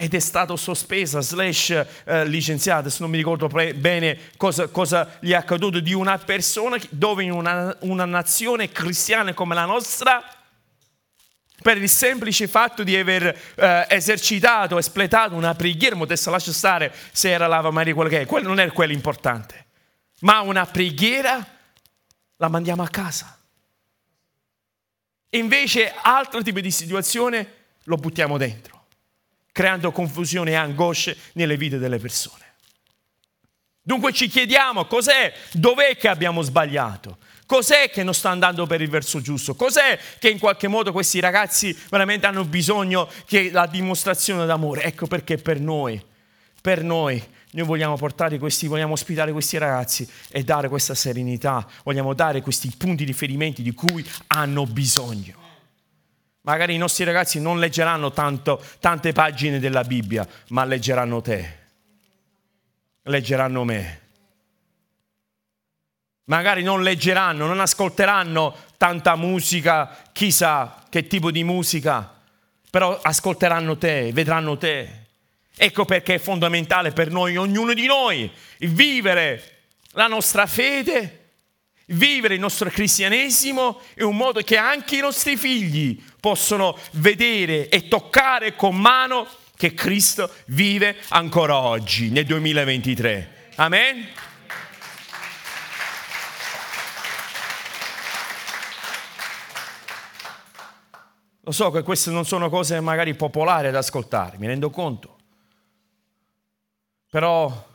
ed 0.00 0.14
è 0.14 0.20
stato 0.20 0.54
sospesa, 0.54 1.20
slash 1.20 1.70
eh, 2.04 2.24
licenziata, 2.24 2.88
se 2.88 2.98
non 3.00 3.10
mi 3.10 3.16
ricordo 3.16 3.48
pre- 3.48 3.74
bene 3.74 4.30
cosa, 4.36 4.68
cosa, 4.68 5.18
gli 5.18 5.32
è 5.32 5.34
accaduto, 5.34 5.80
di 5.80 5.92
una 5.92 6.16
persona 6.18 6.78
dove 6.90 7.24
in 7.24 7.32
una, 7.32 7.76
una 7.80 8.04
nazione 8.04 8.70
cristiana 8.70 9.34
come 9.34 9.56
la 9.56 9.64
nostra, 9.64 10.22
per 11.60 11.78
il 11.78 11.88
semplice 11.88 12.46
fatto 12.46 12.84
di 12.84 12.94
aver 12.94 13.36
eh, 13.56 13.86
esercitato, 13.88 14.78
espletato 14.78 15.34
una 15.34 15.56
preghiera, 15.56 16.00
adesso 16.00 16.30
lascia 16.30 16.52
stare 16.52 16.94
se 17.10 17.30
era 17.30 17.48
l'Ave 17.48 17.72
Maria 17.72 17.92
quello 17.92 18.08
che 18.08 18.20
è, 18.20 18.26
quello 18.26 18.46
non 18.46 18.60
è 18.60 18.70
quello 18.70 18.92
importante, 18.92 19.66
ma 20.20 20.42
una 20.42 20.64
preghiera 20.64 21.44
la 22.36 22.48
mandiamo 22.48 22.84
a 22.84 22.88
casa. 22.88 23.36
Invece 25.30 25.92
altro 26.02 26.40
tipo 26.40 26.60
di 26.60 26.70
situazione 26.70 27.54
lo 27.82 27.96
buttiamo 27.96 28.38
dentro 28.38 28.77
creando 29.58 29.90
confusione 29.90 30.52
e 30.52 30.54
angosce 30.54 31.16
nelle 31.32 31.56
vite 31.56 31.78
delle 31.78 31.98
persone. 31.98 32.44
Dunque 33.82 34.12
ci 34.12 34.28
chiediamo 34.28 34.84
cos'è, 34.84 35.34
dov'è 35.50 35.96
che 35.96 36.06
abbiamo 36.06 36.42
sbagliato? 36.42 37.18
Cos'è 37.44 37.90
che 37.90 38.04
non 38.04 38.14
sta 38.14 38.30
andando 38.30 38.66
per 38.66 38.82
il 38.82 38.88
verso 38.88 39.20
giusto? 39.20 39.56
Cos'è 39.56 39.98
che 40.20 40.28
in 40.28 40.38
qualche 40.38 40.68
modo 40.68 40.92
questi 40.92 41.18
ragazzi 41.18 41.76
veramente 41.90 42.26
hanno 42.26 42.44
bisogno 42.44 43.10
che 43.26 43.50
la 43.50 43.66
dimostrazione 43.66 44.46
d'amore? 44.46 44.84
Ecco 44.84 45.08
perché 45.08 45.38
per 45.38 45.58
noi, 45.58 46.00
per 46.62 46.84
noi, 46.84 47.20
noi 47.50 47.66
vogliamo 47.66 47.96
portare 47.96 48.38
questi, 48.38 48.68
vogliamo 48.68 48.92
ospitare 48.92 49.32
questi 49.32 49.58
ragazzi 49.58 50.08
e 50.28 50.44
dare 50.44 50.68
questa 50.68 50.94
serenità, 50.94 51.66
vogliamo 51.82 52.14
dare 52.14 52.42
questi 52.42 52.72
punti 52.78 52.98
di 52.98 53.10
riferimento 53.10 53.60
di 53.60 53.74
cui 53.74 54.08
hanno 54.28 54.66
bisogno. 54.66 55.37
Magari 56.48 56.72
i 56.72 56.78
nostri 56.78 57.04
ragazzi 57.04 57.40
non 57.40 57.58
leggeranno 57.58 58.10
tanto, 58.10 58.64
tante 58.80 59.12
pagine 59.12 59.58
della 59.58 59.84
Bibbia, 59.84 60.26
ma 60.48 60.64
leggeranno 60.64 61.20
te, 61.20 61.58
leggeranno 63.02 63.64
me. 63.64 64.00
Magari 66.24 66.62
non 66.62 66.82
leggeranno, 66.82 67.44
non 67.44 67.60
ascolteranno 67.60 68.56
tanta 68.78 69.14
musica, 69.14 69.94
chissà 70.10 70.86
che 70.88 71.06
tipo 71.06 71.30
di 71.30 71.44
musica, 71.44 72.18
però 72.70 72.98
ascolteranno 72.98 73.76
te, 73.76 74.10
vedranno 74.14 74.56
te. 74.56 75.04
Ecco 75.54 75.84
perché 75.84 76.14
è 76.14 76.18
fondamentale 76.18 76.92
per 76.92 77.10
noi, 77.10 77.36
ognuno 77.36 77.74
di 77.74 77.84
noi, 77.84 78.32
vivere 78.60 79.66
la 79.90 80.06
nostra 80.06 80.46
fede 80.46 81.27
vivere 81.88 82.34
il 82.34 82.40
nostro 82.40 82.68
cristianesimo 82.70 83.80
in 83.98 84.04
un 84.04 84.16
modo 84.16 84.40
che 84.40 84.56
anche 84.56 84.96
i 84.96 85.00
nostri 85.00 85.36
figli 85.36 86.02
possono 86.20 86.76
vedere 86.92 87.68
e 87.68 87.88
toccare 87.88 88.56
con 88.56 88.76
mano 88.76 89.26
che 89.56 89.74
Cristo 89.74 90.30
vive 90.46 90.96
ancora 91.08 91.58
oggi, 91.58 92.10
nel 92.10 92.24
2023. 92.24 93.50
Amen? 93.56 94.08
Lo 101.40 101.52
so 101.52 101.70
che 101.70 101.82
queste 101.82 102.10
non 102.10 102.26
sono 102.26 102.50
cose 102.50 102.78
magari 102.80 103.14
popolari 103.14 103.68
ad 103.68 103.74
ascoltare, 103.74 104.36
mi 104.36 104.46
rendo 104.46 104.68
conto. 104.70 105.16
Però 107.10 107.66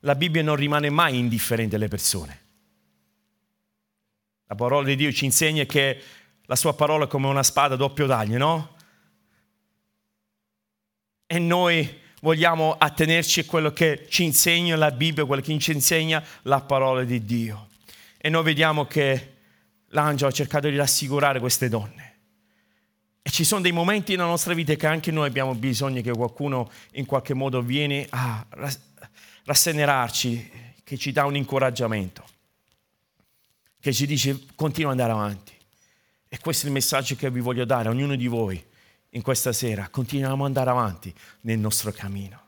la 0.00 0.14
Bibbia 0.14 0.42
non 0.42 0.56
rimane 0.56 0.90
mai 0.90 1.18
indifferente 1.18 1.76
alle 1.76 1.88
persone. 1.88 2.43
La 4.54 4.60
parola 4.60 4.86
di 4.86 4.94
Dio 4.94 5.10
ci 5.10 5.24
insegna 5.24 5.64
che 5.64 6.00
la 6.44 6.54
sua 6.54 6.74
parola 6.74 7.06
è 7.06 7.08
come 7.08 7.26
una 7.26 7.42
spada 7.42 7.74
a 7.74 7.76
doppio 7.76 8.06
taglio, 8.06 8.38
no? 8.38 8.76
E 11.26 11.38
noi 11.40 12.02
vogliamo 12.20 12.76
attenerci 12.78 13.40
a 13.40 13.44
quello 13.46 13.72
che 13.72 14.06
ci 14.08 14.22
insegna 14.22 14.76
la 14.76 14.92
Bibbia, 14.92 15.24
quello 15.24 15.42
che 15.42 15.58
ci 15.58 15.72
insegna 15.72 16.24
la 16.42 16.60
parola 16.60 17.02
di 17.02 17.24
Dio. 17.24 17.66
E 18.16 18.28
noi 18.28 18.44
vediamo 18.44 18.86
che 18.86 19.32
l'angelo 19.88 20.30
ha 20.30 20.32
cercato 20.32 20.68
di 20.68 20.76
rassicurare 20.76 21.40
queste 21.40 21.68
donne. 21.68 22.18
E 23.22 23.30
ci 23.30 23.42
sono 23.42 23.60
dei 23.60 23.72
momenti 23.72 24.12
nella 24.12 24.28
nostra 24.28 24.54
vita 24.54 24.72
che 24.76 24.86
anche 24.86 25.10
noi 25.10 25.26
abbiamo 25.26 25.56
bisogno 25.56 26.00
che 26.00 26.12
qualcuno 26.12 26.70
in 26.92 27.06
qualche 27.06 27.34
modo 27.34 27.60
viene 27.60 28.06
a 28.10 28.46
rassenerarci, 29.46 30.50
che 30.84 30.96
ci 30.96 31.10
dà 31.10 31.24
un 31.24 31.34
incoraggiamento 31.34 32.33
che 33.84 33.92
ci 33.92 34.06
dice 34.06 34.46
continua 34.54 34.92
ad 34.92 34.98
andare 34.98 35.12
avanti. 35.12 35.52
E 36.26 36.38
questo 36.38 36.64
è 36.64 36.68
il 36.68 36.72
messaggio 36.72 37.16
che 37.16 37.30
vi 37.30 37.40
voglio 37.40 37.66
dare 37.66 37.88
a 37.88 37.90
ognuno 37.90 38.16
di 38.16 38.28
voi 38.28 38.64
in 39.10 39.20
questa 39.20 39.52
sera. 39.52 39.88
Continuiamo 39.90 40.42
ad 40.42 40.46
andare 40.46 40.70
avanti 40.70 41.12
nel 41.42 41.58
nostro 41.58 41.92
cammino. 41.92 42.40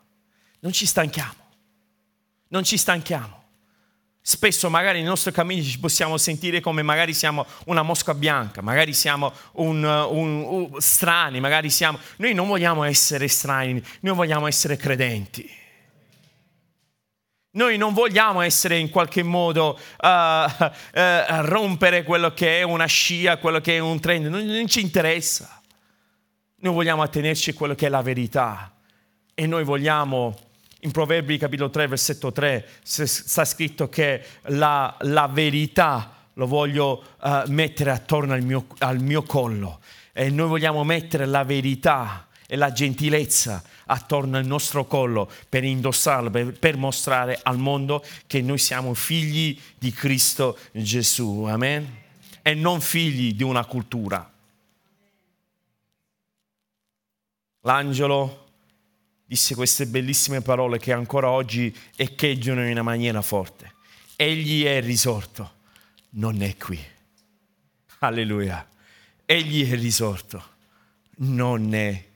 Non 0.61 0.73
ci 0.73 0.87
stanchiamo. 0.87 1.35
Non 2.49 2.65
ci 2.65 2.79
stanchiamo. 2.79 3.43
Spesso 4.23 4.71
magari 4.71 5.01
nel 5.01 5.09
nostro 5.09 5.31
cammino 5.31 5.63
ci 5.63 5.79
possiamo 5.79 6.17
sentire 6.17 6.61
come 6.61 6.83
magari 6.83 7.13
siamo 7.13 7.45
una 7.67 7.83
mosca 7.83 8.15
bianca, 8.15 8.63
magari 8.63 8.95
siamo 8.95 9.31
un, 9.57 9.85
un, 9.85 10.43
un, 10.43 10.81
strani, 10.81 11.39
magari 11.39 11.69
siamo... 11.69 11.99
Noi 12.17 12.33
non 12.33 12.49
vogliamo 12.49 12.83
essere 12.83 13.29
strani, 13.29 13.85
noi 14.01 14.15
vogliamo 14.15 14.47
essere 14.47 14.79
credenti. 14.79 15.47
Noi 17.57 17.79
non 17.79 17.95
vogliamo 17.95 18.43
essere 18.43 18.77
in 18.77 18.91
qualche 18.91 19.23
modo 19.23 19.79
uh, 20.03 20.07
uh, 20.07 20.71
rompere 21.41 22.03
quello 22.03 22.35
che 22.35 22.59
è 22.59 22.63
una 22.63 22.85
scia, 22.85 23.39
quello 23.39 23.63
che 23.63 23.77
è 23.77 23.79
un 23.79 23.99
trend, 23.99 24.27
non, 24.27 24.45
non 24.45 24.67
ci 24.67 24.83
interessa. 24.83 25.63
Noi 26.57 26.75
vogliamo 26.75 27.01
attenerci 27.01 27.51
a 27.51 27.55
quello 27.55 27.75
che 27.75 27.87
è 27.87 27.89
la 27.89 28.03
verità. 28.03 28.75
E 29.35 29.47
noi 29.47 29.65
vogliamo, 29.65 30.37
in 30.81 30.91
Proverbi 30.91 31.39
capitolo 31.39 31.71
3, 31.71 31.87
versetto 31.87 32.31
3, 32.31 32.69
sta 32.83 33.47
scritto 33.47 33.89
che 33.89 34.23
la, 34.49 34.95
la 35.01 35.27
verità 35.27 36.13
lo 36.35 36.47
voglio 36.47 37.05
uh, 37.23 37.45
mettere 37.47 37.91
attorno 37.91 38.35
al 38.35 38.43
mio, 38.43 38.67
al 38.81 39.01
mio 39.01 39.23
collo. 39.23 39.81
E 40.13 40.29
noi 40.29 40.49
vogliamo 40.49 40.85
mettere 40.85 41.25
la 41.25 41.43
verità 41.43 42.26
e 42.47 42.57
la 42.57 42.73
gentilezza 42.73 43.63
attorno 43.87 44.37
al 44.37 44.47
nostro 44.47 44.87
collo 44.87 45.31
per 45.49 45.65
indossarlo, 45.65 46.31
per, 46.31 46.59
per 46.59 46.77
mostrare 46.77 47.39
al 47.43 47.59
mondo 47.59 48.05
che 48.27 48.41
noi 48.41 48.59
siamo 48.59 48.95
figli 48.95 49.59
di 49.77 49.91
Cristo 49.93 50.59
Gesù. 50.73 51.45
Amen? 51.45 52.05
E 52.43 52.55
non 52.55 52.81
figli 52.81 53.35
di 53.35 53.43
una 53.43 53.65
cultura. 53.65 54.33
L'angelo 57.63 58.45
disse 59.25 59.57
queste 59.57 59.87
bellissime 59.87 60.41
parole 60.41 60.79
che 60.79 60.93
ancora 60.93 61.31
oggi 61.31 61.77
echeggiano 61.97 62.63
in 62.63 62.71
una 62.71 62.83
maniera 62.83 63.23
forte. 63.23 63.75
Egli 64.15 64.65
è 64.65 64.81
risorto, 64.81 65.55
non 66.11 66.41
è 66.43 66.57
qui. 66.57 66.81
Alleluia. 67.99 68.67
Egli 69.25 69.69
è 69.69 69.75
risorto, 69.75 70.45
non 71.17 71.75
è 71.75 71.91
qui. 71.93 72.15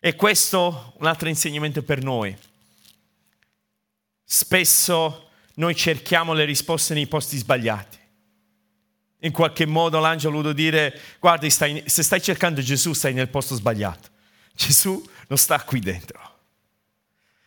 E 0.00 0.16
questo 0.16 0.94
un 0.98 1.06
altro 1.06 1.28
insegnamento 1.28 1.82
per 1.82 2.02
noi. 2.02 2.36
Spesso 4.24 5.30
noi 5.54 5.76
cerchiamo 5.76 6.32
le 6.32 6.44
risposte 6.44 6.94
nei 6.94 7.06
posti 7.06 7.36
sbagliati. 7.36 7.98
In 9.20 9.32
qualche 9.32 9.66
modo 9.66 10.00
l'angelo 10.00 10.40
vuole 10.40 10.54
dire, 10.54 10.98
guarda, 11.20 11.48
stai, 11.50 11.84
se 11.86 12.02
stai 12.02 12.22
cercando 12.22 12.60
Gesù 12.60 12.92
stai 12.94 13.12
nel 13.12 13.28
posto 13.28 13.54
sbagliato. 13.54 14.08
Gesù 14.54 15.08
non 15.28 15.38
sta 15.38 15.62
qui 15.62 15.80
dentro. 15.80 16.20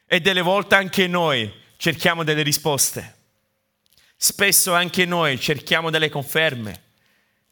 E 0.06 0.22
delle 0.22 0.42
volte 0.42 0.76
anche 0.76 1.08
noi 1.08 1.52
cerchiamo 1.78 2.24
delle 2.24 2.44
risposte. 2.44 3.16
Spesso 4.16 4.74
anche 4.74 5.06
noi 5.06 5.40
cerchiamo 5.40 5.90
delle 5.90 6.10
conferme. 6.10 6.84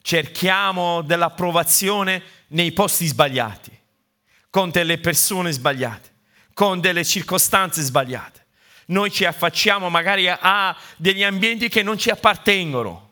Cerchiamo 0.02 1.02
dell'approvazione 1.02 2.22
nei 2.54 2.72
posti 2.72 3.06
sbagliati 3.06 3.72
con 4.50 4.70
delle 4.70 5.00
persone 5.00 5.52
sbagliate, 5.52 6.10
con 6.54 6.80
delle 6.80 7.04
circostanze 7.04 7.82
sbagliate. 7.82 8.46
Noi 8.88 9.10
ci 9.10 9.26
affacciamo 9.26 9.90
magari 9.90 10.28
a 10.30 10.78
degli 10.96 11.24
ambienti 11.24 11.70
che 11.70 11.82
non 11.82 11.98
ci 11.98 12.12
appartengono. 12.12 13.10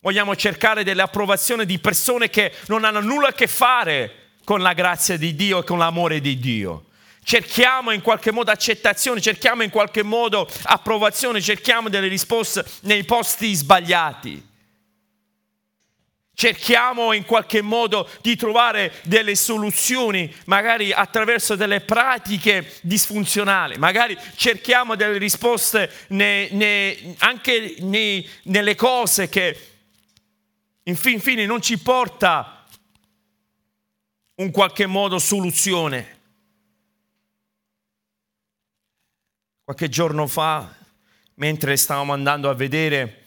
Vogliamo 0.00 0.36
cercare 0.36 0.84
delle 0.84 1.00
approvazioni 1.00 1.64
di 1.64 1.78
persone 1.78 2.28
che 2.28 2.52
non 2.66 2.84
hanno 2.84 3.00
nulla 3.00 3.28
a 3.28 3.32
che 3.32 3.46
fare 3.46 4.32
con 4.44 4.60
la 4.60 4.74
grazia 4.74 5.16
di 5.16 5.34
Dio 5.34 5.60
e 5.60 5.64
con 5.64 5.78
l'amore 5.78 6.20
di 6.20 6.38
Dio. 6.38 6.86
Cerchiamo 7.24 7.92
in 7.92 8.02
qualche 8.02 8.30
modo 8.30 8.50
accettazione, 8.50 9.22
cerchiamo 9.22 9.62
in 9.62 9.70
qualche 9.70 10.02
modo 10.02 10.46
approvazione, 10.64 11.40
cerchiamo 11.40 11.88
delle 11.88 12.08
risposte 12.08 12.62
nei 12.82 13.04
posti 13.04 13.54
sbagliati. 13.54 14.50
Cerchiamo 16.34 17.12
in 17.12 17.24
qualche 17.26 17.60
modo 17.60 18.08
di 18.22 18.36
trovare 18.36 18.92
delle 19.04 19.34
soluzioni, 19.34 20.34
magari 20.46 20.90
attraverso 20.90 21.56
delle 21.56 21.82
pratiche 21.82 22.72
disfunzionali, 22.80 23.76
magari 23.76 24.16
cerchiamo 24.34 24.94
delle 24.96 25.18
risposte 25.18 25.90
ne, 26.08 26.48
ne, 26.50 27.14
anche 27.18 27.76
ne, 27.80 28.24
nelle 28.44 28.74
cose 28.74 29.28
che 29.28 29.68
in 30.84 30.96
fin 30.96 31.20
fine 31.20 31.44
non 31.44 31.60
ci 31.60 31.78
porta 31.78 32.66
in 34.36 34.50
qualche 34.50 34.86
modo 34.86 35.18
soluzione. 35.18 36.20
Qualche 39.64 39.88
giorno 39.88 40.26
fa, 40.26 40.74
mentre 41.34 41.76
stavamo 41.76 42.12
andando 42.12 42.50
a 42.50 42.54
vedere 42.54 43.21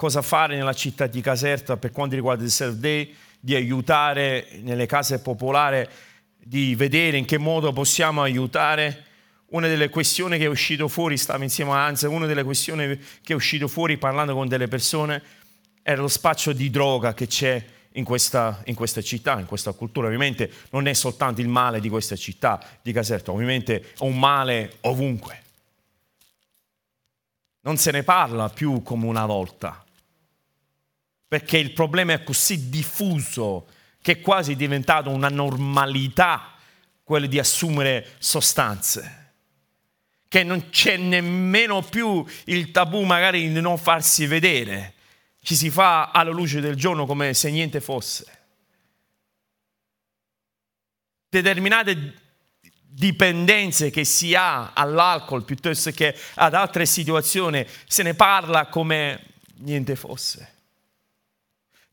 cosa 0.00 0.22
fare 0.22 0.56
nella 0.56 0.72
città 0.72 1.06
di 1.06 1.20
Caserta 1.20 1.76
per 1.76 1.92
quanto 1.92 2.14
riguarda 2.14 2.42
il 2.42 2.50
Self 2.50 2.76
Day, 2.76 3.14
di 3.38 3.54
aiutare 3.54 4.48
nelle 4.62 4.86
case 4.86 5.20
popolari, 5.20 5.86
di 6.38 6.74
vedere 6.74 7.18
in 7.18 7.26
che 7.26 7.36
modo 7.36 7.70
possiamo 7.74 8.22
aiutare. 8.22 9.04
Una 9.48 9.68
delle 9.68 9.90
questioni 9.90 10.38
che 10.38 10.44
è 10.44 10.48
uscito 10.48 10.88
fuori, 10.88 11.18
stavo 11.18 11.42
insieme 11.42 11.72
a 11.72 11.84
Anza, 11.84 12.08
una 12.08 12.24
delle 12.24 12.44
questioni 12.44 12.96
che 12.96 13.34
è 13.34 13.34
uscito 13.34 13.68
fuori 13.68 13.98
parlando 13.98 14.32
con 14.32 14.48
delle 14.48 14.68
persone 14.68 15.22
era 15.82 16.00
lo 16.00 16.08
spaccio 16.08 16.54
di 16.54 16.70
droga 16.70 17.12
che 17.12 17.26
c'è 17.26 17.62
in 17.92 18.04
questa, 18.04 18.62
in 18.64 18.74
questa, 18.74 19.02
città, 19.02 19.38
in 19.38 19.44
questa 19.44 19.72
cultura. 19.72 20.06
Ovviamente 20.06 20.50
non 20.70 20.86
è 20.86 20.94
soltanto 20.94 21.42
il 21.42 21.48
male 21.48 21.78
di 21.78 21.90
questa 21.90 22.16
città, 22.16 22.58
di 22.80 22.92
Caserta, 22.92 23.32
ovviamente 23.32 23.82
è 23.82 23.84
un 23.98 24.18
male 24.18 24.76
ovunque. 24.80 25.42
Non 27.60 27.76
se 27.76 27.90
ne 27.90 28.02
parla 28.02 28.48
più 28.48 28.82
come 28.82 29.04
una 29.04 29.26
volta 29.26 29.84
perché 31.30 31.58
il 31.58 31.70
problema 31.70 32.12
è 32.12 32.24
così 32.24 32.70
diffuso 32.70 33.68
che 34.02 34.12
è 34.14 34.20
quasi 34.20 34.56
diventato 34.56 35.10
una 35.10 35.28
normalità 35.28 36.56
quello 37.04 37.26
di 37.26 37.38
assumere 37.38 38.16
sostanze, 38.18 39.34
che 40.26 40.42
non 40.42 40.70
c'è 40.70 40.96
nemmeno 40.96 41.82
più 41.82 42.26
il 42.46 42.72
tabù 42.72 43.02
magari 43.04 43.48
di 43.52 43.60
non 43.60 43.78
farsi 43.78 44.26
vedere, 44.26 44.94
ci 45.40 45.54
si 45.54 45.70
fa 45.70 46.10
alla 46.10 46.32
luce 46.32 46.58
del 46.60 46.74
giorno 46.74 47.06
come 47.06 47.32
se 47.32 47.48
niente 47.52 47.80
fosse. 47.80 48.38
Determinate 51.28 52.14
dipendenze 52.80 53.90
che 53.90 54.04
si 54.04 54.34
ha 54.34 54.72
all'alcol 54.72 55.44
piuttosto 55.44 55.92
che 55.92 56.12
ad 56.34 56.54
altre 56.54 56.86
situazioni, 56.86 57.64
se 57.86 58.02
ne 58.02 58.14
parla 58.14 58.66
come 58.66 59.26
niente 59.58 59.94
fosse. 59.94 60.58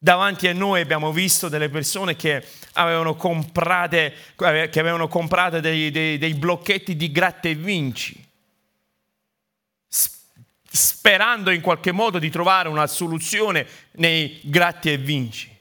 Davanti 0.08 0.48
a 0.48 0.54
noi 0.54 0.80
abbiamo 0.80 1.12
visto 1.12 1.50
delle 1.50 1.68
persone 1.68 2.16
che 2.16 2.42
avevano, 2.76 3.18
comprate, 3.18 4.14
che 4.38 4.80
avevano 4.80 5.10
comprato 5.10 5.60
dei, 5.60 5.92
dei, 5.92 6.18
dei 6.18 6.34
blocchetti 6.34 6.96
di 6.96 7.12
gratta 7.12 7.50
e 7.50 7.56
vinci, 7.56 8.26
sperando 10.72 11.52
in 11.52 11.60
qualche 11.60 11.92
modo 11.92 12.20
di 12.20 12.30
trovare 12.30 12.70
una 12.70 12.88
soluzione 12.88 13.68
nei 13.96 14.40
gratti 14.46 14.94
e 14.94 14.98
vinci. 14.98 15.54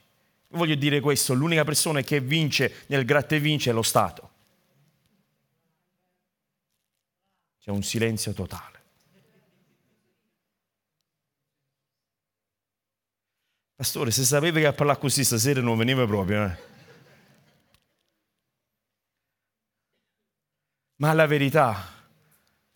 Voglio 0.51 0.75
dire 0.75 1.01
questo, 1.01 1.33
l'unica 1.33 1.65
persona 1.65 1.99
che 1.99 2.21
vince 2.21 2.85
nel 2.85 3.03
gratta 3.03 3.35
e 3.35 3.41
vinci 3.41 3.67
è 3.67 3.73
lo 3.73 3.81
Stato. 3.81 4.29
C'è 7.61 7.71
un 7.71 7.83
silenzio 7.83 8.31
totale. 8.31 8.76
Pastore, 13.77 14.09
se 14.09 14.23
sapevi 14.23 14.61
che 14.61 14.65
a 14.65 14.73
parlare 14.73 14.97
così 14.97 15.23
stasera 15.23 15.61
non 15.61 15.77
veniva 15.77 16.03
proprio. 16.07 16.45
Eh? 16.45 16.57
Ma 20.95 21.13
la 21.13 21.27
verità, 21.27 21.87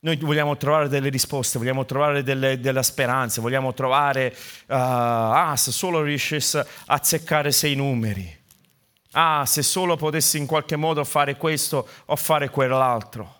noi 0.01 0.15
vogliamo 0.17 0.55
trovare 0.57 0.89
delle 0.89 1.09
risposte, 1.09 1.57
vogliamo 1.57 1.85
trovare 1.85 2.21
delle, 2.21 2.59
della 2.59 2.83
speranza, 2.83 3.41
vogliamo 3.41 3.73
trovare, 3.73 4.27
uh, 4.27 4.73
ah, 4.75 5.55
se 5.57 5.71
solo 5.71 6.03
riuscissi 6.03 6.57
a 6.57 6.67
azzeccare 6.85 7.51
sei 7.51 7.73
numeri, 7.73 8.39
ah, 9.13 9.43
se 9.47 9.63
solo 9.63 9.95
potessi 9.95 10.37
in 10.37 10.45
qualche 10.45 10.75
modo 10.75 11.03
fare 11.03 11.35
questo 11.35 11.87
o 12.05 12.15
fare 12.15 12.51
quell'altro. 12.51 13.39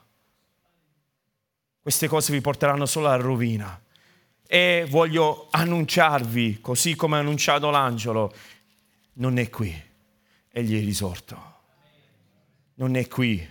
Queste 1.80 2.08
cose 2.08 2.34
vi 2.34 2.42
porteranno 2.42 2.88
solo 2.88 3.06
alla 3.06 3.22
rovina 3.22 3.80
e 4.54 4.86
voglio 4.90 5.48
annunciarvi, 5.50 6.60
così 6.60 6.94
come 6.98 7.16
ha 7.16 7.20
annunciato 7.20 7.70
l'angelo, 7.70 8.34
non 9.14 9.38
è 9.38 9.50
qui, 9.50 9.74
egli 10.52 10.78
è 10.78 10.84
risorto. 10.84 11.42
Non 12.74 12.98
è 12.98 13.08
qui, 13.08 13.48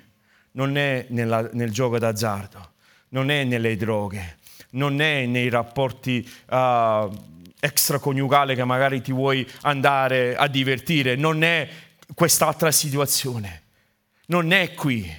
non 0.53 0.77
è 0.77 1.07
nella, 1.09 1.49
nel 1.55 1.71
gioco 1.73 1.99
d'azzardo, 1.99 2.73
non 3.11 3.31
è 3.31 3.45
nelle 3.45 3.79
droghe, 3.79 4.37
non 4.73 5.01
è 5.01 5.25
nei 5.25 5.49
rapporti 5.49 6.19
uh, 6.51 7.11
extraconiugali 7.59 8.55
che 8.55 8.65
magari 8.65 9.01
ti 9.01 9.13
vuoi 9.13 9.49
andare 9.63 10.37
a 10.37 10.49
divertire, 10.49 11.17
non 11.17 11.43
è 11.43 11.67
quest'altra 12.15 12.71
situazione, 12.71 13.63
non 14.27 14.53
è 14.53 14.75
qui. 14.75 15.11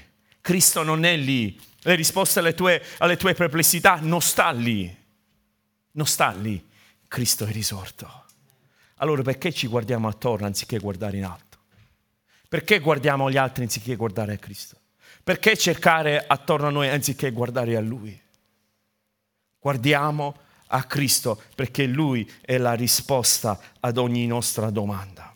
Cristo 0.42 0.84
non 0.84 1.06
è 1.06 1.18
lì. 1.18 1.60
Le 1.82 1.96
risposte 1.96 2.38
alle 2.38 2.54
tue, 2.54 2.84
alle 3.00 3.18
tue 3.18 3.34
perplessità 3.34 3.98
non 4.00 4.22
sta 4.22 4.52
lì 4.52 5.00
non 5.92 6.06
sta 6.06 6.32
lì, 6.32 6.64
Cristo 7.08 7.46
è 7.46 7.52
risorto. 7.52 8.26
Allora 8.96 9.22
perché 9.22 9.52
ci 9.52 9.68
guardiamo 9.68 10.08
attorno 10.08 10.46
anziché 10.46 10.78
guardare 10.78 11.18
in 11.18 11.26
alto? 11.26 11.58
Perché 12.48 12.80
guardiamo 12.80 13.32
gli 13.32 13.38
altri 13.38 13.64
anziché 13.64 13.96
guardare 13.96 14.34
a 14.34 14.38
Cristo? 14.38 14.78
Perché 15.24 15.58
cercare 15.58 16.26
attorno 16.26 16.68
a 16.68 16.72
noi 16.72 16.90
anziché 16.90 17.32
guardare 17.32 17.76
a 17.76 17.82
Lui? 17.82 18.20
Guardiamo 19.60 20.36
a 20.68 20.84
Cristo 20.84 21.42
perché 21.56 21.86
Lui 21.86 22.30
è 22.42 22.58
la 22.58 22.74
risposta 22.74 23.60
ad 23.80 23.98
ogni 23.98 24.26
nostra 24.26 24.70
domanda, 24.70 25.34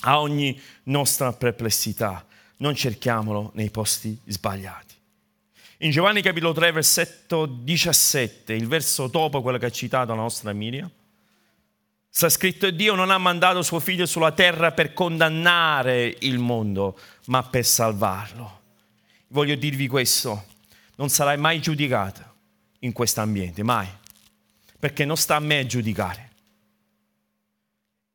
a 0.00 0.20
ogni 0.20 0.60
nostra 0.84 1.32
perplessità. 1.32 2.26
Non 2.58 2.74
cerchiamolo 2.74 3.50
nei 3.54 3.70
posti 3.70 4.18
sbagliati. 4.26 4.94
In 5.82 5.90
Giovanni 5.90 6.22
capitolo 6.22 6.52
3, 6.52 6.70
versetto 6.70 7.44
17, 7.44 8.52
il 8.52 8.68
verso 8.68 9.08
dopo 9.08 9.42
quello 9.42 9.58
che 9.58 9.66
ha 9.66 9.70
citato 9.70 10.14
la 10.14 10.20
nostra 10.20 10.52
Miriam, 10.52 10.88
sta 12.08 12.28
scritto 12.28 12.70
Dio 12.70 12.94
non 12.94 13.10
ha 13.10 13.18
mandato 13.18 13.62
suo 13.62 13.80
figlio 13.80 14.06
sulla 14.06 14.30
terra 14.30 14.70
per 14.70 14.92
condannare 14.92 16.18
il 16.20 16.38
mondo, 16.38 16.96
ma 17.26 17.42
per 17.42 17.64
salvarlo. 17.64 18.60
Voglio 19.30 19.56
dirvi 19.56 19.88
questo, 19.88 20.46
non 20.94 21.08
sarai 21.08 21.36
mai 21.36 21.60
giudicato 21.60 22.22
in 22.80 22.92
questo 22.92 23.20
ambiente, 23.20 23.64
mai, 23.64 23.88
perché 24.78 25.04
non 25.04 25.16
sta 25.16 25.34
a 25.34 25.40
me 25.40 25.66
giudicare. 25.66 26.30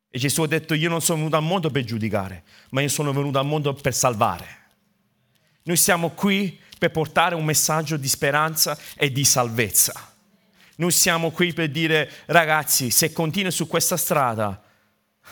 E 0.09 0.17
Gesù 0.17 0.41
ha 0.41 0.47
detto 0.47 0.73
io 0.73 0.87
non 0.87 1.01
sono 1.01 1.17
venuto 1.17 1.35
al 1.35 1.43
mondo 1.43 1.69
per 1.69 1.83
giudicare, 1.83 2.43
ma 2.69 2.79
io 2.79 2.87
sono 2.87 3.11
venuto 3.11 3.39
al 3.39 3.45
mondo 3.45 3.73
per 3.73 3.93
salvare. 3.93 4.55
Noi 5.63 5.75
siamo 5.75 6.11
qui 6.11 6.57
per 6.77 6.91
portare 6.91 7.35
un 7.35 7.45
messaggio 7.45 7.97
di 7.97 8.07
speranza 8.07 8.77
e 8.95 9.11
di 9.11 9.23
salvezza. 9.23 10.13
Noi 10.75 10.91
siamo 10.91 11.31
qui 11.31 11.53
per 11.53 11.69
dire, 11.69 12.09
ragazzi, 12.27 12.91
se 12.91 13.11
continui 13.11 13.51
su 13.51 13.67
questa 13.67 13.97
strada, 13.97 14.61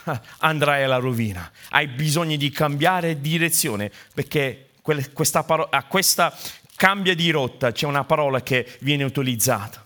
andrai 0.40 0.84
alla 0.84 0.98
rovina. 0.98 1.52
Hai 1.70 1.88
bisogno 1.88 2.36
di 2.36 2.50
cambiare 2.50 3.22
direzione 3.22 3.92
perché 4.14 4.70
questa 4.82 5.44
parola, 5.44 5.70
a 5.72 5.84
questa 5.84 6.36
cambia 6.76 7.16
di 7.16 7.30
rotta 7.32 7.72
c'è 7.72 7.86
una 7.86 8.04
parola 8.04 8.42
che 8.42 8.78
viene 8.82 9.04
utilizzata. 9.04 9.86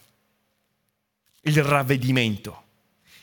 Il 1.42 1.64
ravvedimento. 1.64 2.64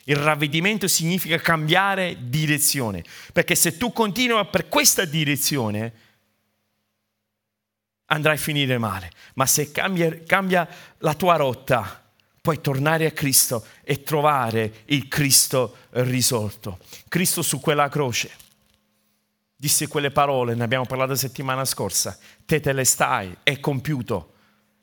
Il 0.05 0.15
ravvedimento 0.15 0.87
significa 0.87 1.37
cambiare 1.37 2.15
direzione, 2.19 3.03
perché 3.33 3.55
se 3.55 3.77
tu 3.77 3.91
continui 3.91 4.45
per 4.49 4.69
questa 4.69 5.03
direzione, 5.03 5.91
andrai 8.07 8.35
a 8.35 8.39
finire 8.39 8.77
male. 8.77 9.11
Ma 9.35 9.45
se 9.45 9.71
cambia, 9.71 10.15
cambia 10.25 10.67
la 10.99 11.13
tua 11.13 11.35
rotta, 11.35 12.03
puoi 12.41 12.59
tornare 12.61 13.05
a 13.05 13.11
Cristo 13.11 13.65
e 13.83 14.03
trovare 14.03 14.83
il 14.85 15.07
Cristo 15.07 15.77
risolto. 15.91 16.79
Cristo 17.07 17.41
su 17.41 17.59
quella 17.59 17.89
croce 17.89 18.45
disse 19.59 19.87
quelle 19.87 20.11
parole, 20.11 20.53
ne 20.53 20.63
abbiamo 20.63 20.85
parlato 20.85 21.11
la 21.11 21.17
settimana 21.17 21.65
scorsa, 21.65 22.17
te 22.45 22.59
te 22.59 22.73
le 22.73 22.83
stai, 22.83 23.35
è 23.41 23.59
compiuto, 23.59 24.33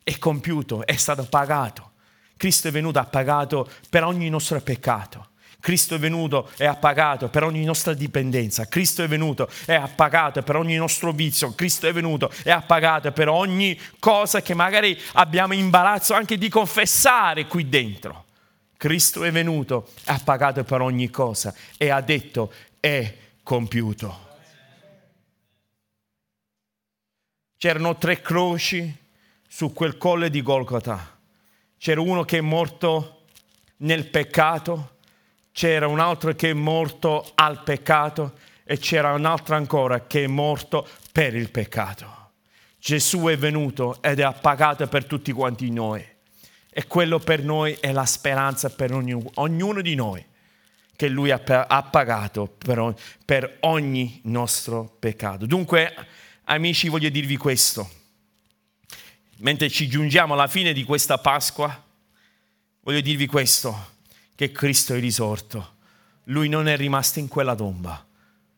è 0.02 0.18
compiuto, 0.18 0.84
è 0.84 0.96
stato 0.96 1.24
pagato. 1.24 1.92
Cristo 2.37 2.68
è 2.68 2.70
venuto, 2.72 2.98
ha 2.98 3.04
pagato 3.04 3.70
per 3.88 4.02
ogni 4.02 4.28
nostro 4.28 4.60
peccato. 4.60 5.28
Cristo 5.64 5.94
è 5.94 5.98
venuto 5.98 6.50
e 6.59 6.66
ha 6.66 6.77
pagato 6.77 7.31
per 7.31 7.42
ogni 7.42 7.64
nostra 7.64 7.94
dipendenza. 7.94 8.66
Cristo 8.66 9.03
è 9.03 9.09
venuto 9.09 9.48
e 9.64 9.72
ha 9.72 9.88
pagato 9.88 10.42
per 10.42 10.57
ogni 10.57 10.77
nostro 10.77 11.11
vizio. 11.11 11.55
Cristo 11.55 11.87
è 11.87 11.92
venuto 11.94 12.31
e 12.44 12.50
ha 12.50 12.61
pagato 12.61 13.12
per 13.12 13.31
ogni 13.31 13.81
cosa 13.98 14.42
che 14.42 14.53
magari 14.53 14.94
abbiamo 15.14 15.55
imbarazzo 15.55 16.12
anche 16.12 16.37
di 16.37 16.50
confessare 16.50 17.46
qui 17.46 17.66
dentro. 17.66 18.27
Cristo 18.77 19.24
è 19.24 19.33
venuto 19.33 19.88
e 20.05 20.12
ha 20.12 20.20
pagato 20.22 20.64
per 20.64 20.83
ogni 20.83 21.09
cosa 21.09 21.55
e 21.79 21.88
ha 21.88 22.03
detto 22.03 22.53
è 22.79 23.16
compiuto. 23.42 24.37
C'erano 27.57 27.96
tre 27.96 28.20
croci 28.20 28.94
su 29.48 29.72
quel 29.72 29.96
colle 29.96 30.29
di 30.29 30.42
Golgotha. 30.42 31.18
C'era 31.79 32.03
uno 32.03 32.22
che 32.24 32.37
è 32.37 32.42
morto 32.42 33.22
nel 33.79 34.11
peccato 34.11 34.92
c'era 35.55 35.87
un 35.87 36.01
altro 36.01 36.35
che 36.35 36.51
è 36.51 36.53
morto 36.53 37.31
al 37.37 37.62
peccato 37.62 38.33
e 38.64 38.77
c'era 38.77 39.12
un 39.12 39.25
altro 39.25 39.55
ancora 39.55 40.05
che 40.05 40.25
è 40.25 40.27
morto 40.27 40.85
per 41.12 41.37
il 41.37 41.49
peccato. 41.49 42.33
Gesù 42.77 43.27
è 43.27 43.38
venuto 43.38 44.03
ed 44.03 44.19
ha 44.19 44.33
pagato 44.33 44.88
per 44.88 45.05
tutti 45.05 45.31
quanti 45.31 45.71
noi. 45.71 46.05
E 46.69 46.87
quello 46.88 47.21
per 47.21 47.45
noi 47.45 47.77
è 47.79 47.93
la 47.93 48.05
speranza 48.05 48.69
per 48.69 48.93
ognuno 48.93 49.81
di 49.81 49.95
noi, 49.95 50.27
che 50.97 51.09
Lui 51.09 51.31
ha, 51.31 51.38
pagato 51.38 52.57
per 53.25 53.59
ogni 53.61 54.21
nostro 54.25 54.97
peccato. 54.99 55.47
Dunque, 55.47 55.95
amici, 56.47 56.88
voglio 56.88 57.11
dirvi 57.11 57.37
questo. 57.37 57.88
Mentre 59.37 59.71
ci 59.71 59.87
giungiamo 59.87 60.35
alla 60.35 60.49
fine 60.49 60.73
di 60.73 60.83
questa 60.83 61.19
Pasqua, 61.19 61.81
voglio 62.81 63.01
dirvi 63.01 63.27
questo 63.27 63.93
che 64.35 64.53
Cristo 64.53 64.94
è 64.94 65.01
risorto. 65.01 65.77
Lui 66.25 66.49
non 66.49 66.69
è 66.69 66.77
rimasto 66.77 67.19
in 67.19 67.29
quella 67.29 67.54
tomba. 67.54 68.04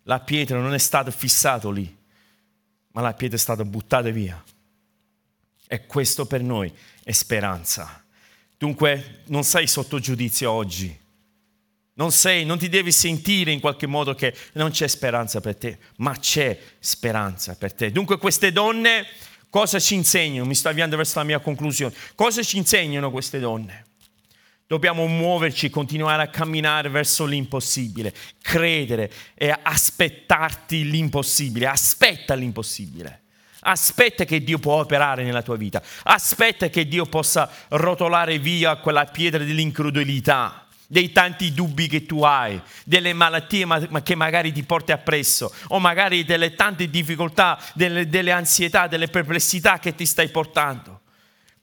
La 0.05 0.21
pietra 0.21 0.59
non 0.59 0.73
è 0.73 0.79
stata 0.79 1.11
fissata 1.11 1.71
lì, 1.71 1.97
ma 2.93 3.01
la 3.01 3.13
pietra 3.13 3.37
è 3.37 3.41
stata 3.41 3.65
buttata 3.65 4.09
via. 4.11 4.43
E 5.67 5.87
questo 5.87 6.27
per 6.27 6.43
noi 6.43 6.73
è 7.03 7.13
speranza. 7.13 8.05
Dunque 8.57 9.23
non 9.27 9.43
sei 9.43 9.67
sotto 9.67 9.99
giudizio 9.99 10.51
oggi. 10.51 11.05
Non, 11.95 12.13
sei, 12.13 12.45
non 12.45 12.59
ti 12.59 12.69
devi 12.69 12.93
sentire 12.93 13.53
in 13.53 13.61
qualche 13.61 13.87
modo 13.87 14.15
che 14.15 14.35
non 14.53 14.71
c'è 14.71 14.87
speranza 14.87 15.41
per 15.41 15.57
te, 15.57 15.79
ma 15.97 16.17
c'è 16.17 16.59
speranza 16.79 17.57
per 17.57 17.73
te. 17.73 17.91
Dunque 17.91 18.19
queste 18.19 18.53
donne 18.53 19.07
cosa 19.49 19.81
ci 19.81 19.95
insegnano? 19.95 20.47
Mi 20.47 20.55
sto 20.55 20.69
avviando 20.69 20.97
verso 20.97 21.19
la 21.19 21.25
mia 21.25 21.39
conclusione. 21.41 21.95
Cosa 22.15 22.43
ci 22.43 22.59
insegnano 22.59 23.11
queste 23.11 23.39
donne? 23.39 23.85
Dobbiamo 24.69 25.07
muoverci, 25.07 25.71
continuare 25.71 26.25
a 26.25 26.29
camminare 26.29 26.89
verso 26.89 27.25
l'impossibile, 27.25 28.13
credere 28.43 29.09
e 29.35 29.57
aspettarti 29.63 30.91
l'impossibile. 30.91 31.69
Aspetta 31.69 32.35
l'impossibile. 32.35 33.23
Aspetta 33.61 34.25
che 34.25 34.43
Dio 34.43 34.59
può 34.59 34.81
operare 34.81 35.23
nella 35.23 35.43
tua 35.43 35.57
vita. 35.57 35.81
Aspetta 36.03 36.69
che 36.69 36.89
Dio 36.89 37.07
possa 37.07 37.49
rotolare 37.69 38.41
via 38.41 38.75
quella 38.79 39.05
pietra 39.05 39.45
dell'incredulità, 39.45 40.67
dei 40.89 41.13
tanti 41.13 41.53
dubbi 41.53 41.87
che 41.87 42.05
tu 42.05 42.25
hai, 42.25 42.61
delle 42.85 43.13
malattie 43.13 43.67
che 44.03 44.17
magari 44.17 44.51
ti 44.51 44.65
porti 44.65 44.91
appresso, 44.91 45.55
o 45.69 45.79
magari 45.79 46.25
delle 46.25 46.57
tante 46.57 46.91
difficoltà, 46.91 47.57
delle, 47.75 48.09
delle 48.09 48.33
ansietà, 48.33 48.89
delle 48.89 49.07
perplessità 49.07 49.79
che 49.79 49.95
ti 49.95 50.07
stai 50.07 50.29
portando. 50.29 51.03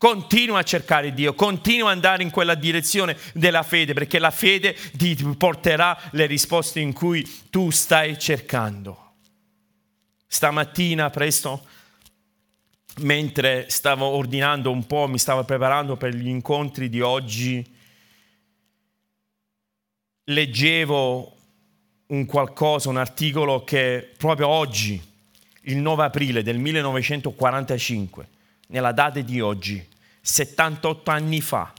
Continua 0.04 0.60
a 0.60 0.64
cercare 0.64 1.14
Dio, 1.14 1.34
continua 1.34 1.88
ad 1.88 1.95
andare 1.95 2.24
in 2.24 2.30
quella 2.30 2.56
direzione 2.56 3.16
della 3.34 3.64
fede, 3.64 3.93
perché 3.93 4.20
la 4.20 4.32
fede 4.32 4.76
ti 4.97 5.16
porterà 5.38 5.97
le 6.12 6.26
risposte 6.26 6.82
in 6.82 6.91
cui 6.91 7.26
tu 7.49 7.70
stai 7.70 8.20
cercando. 8.20 9.14
Stamattina 10.28 11.10
presto, 11.10 11.66
mentre 12.97 13.68
stavo 13.70 14.08
ordinando 14.08 14.72
un 14.72 14.86
po', 14.86 15.08
mi 15.08 15.18
stavo 15.18 15.45
preparando 15.45 15.95
per 15.95 16.14
gli 16.14 16.28
incontri 16.28 16.89
di 16.89 16.99
oggi, 16.99 17.66
leggevo 20.26 21.38
un 22.08 22.26
qualcosa, 22.26 22.89
un 22.89 22.97
articolo 22.97 23.64
che 23.64 24.12
proprio 24.18 24.49
oggi, 24.49 25.01
il 25.62 25.78
9 25.78 26.04
aprile 26.04 26.43
del 26.43 26.58
1945, 26.58 28.28
nella 28.68 28.91
data 28.91 29.22
di 29.22 29.39
oggi, 29.39 29.91
78 30.26 31.12
anni 31.12 31.42
fa, 31.42 31.74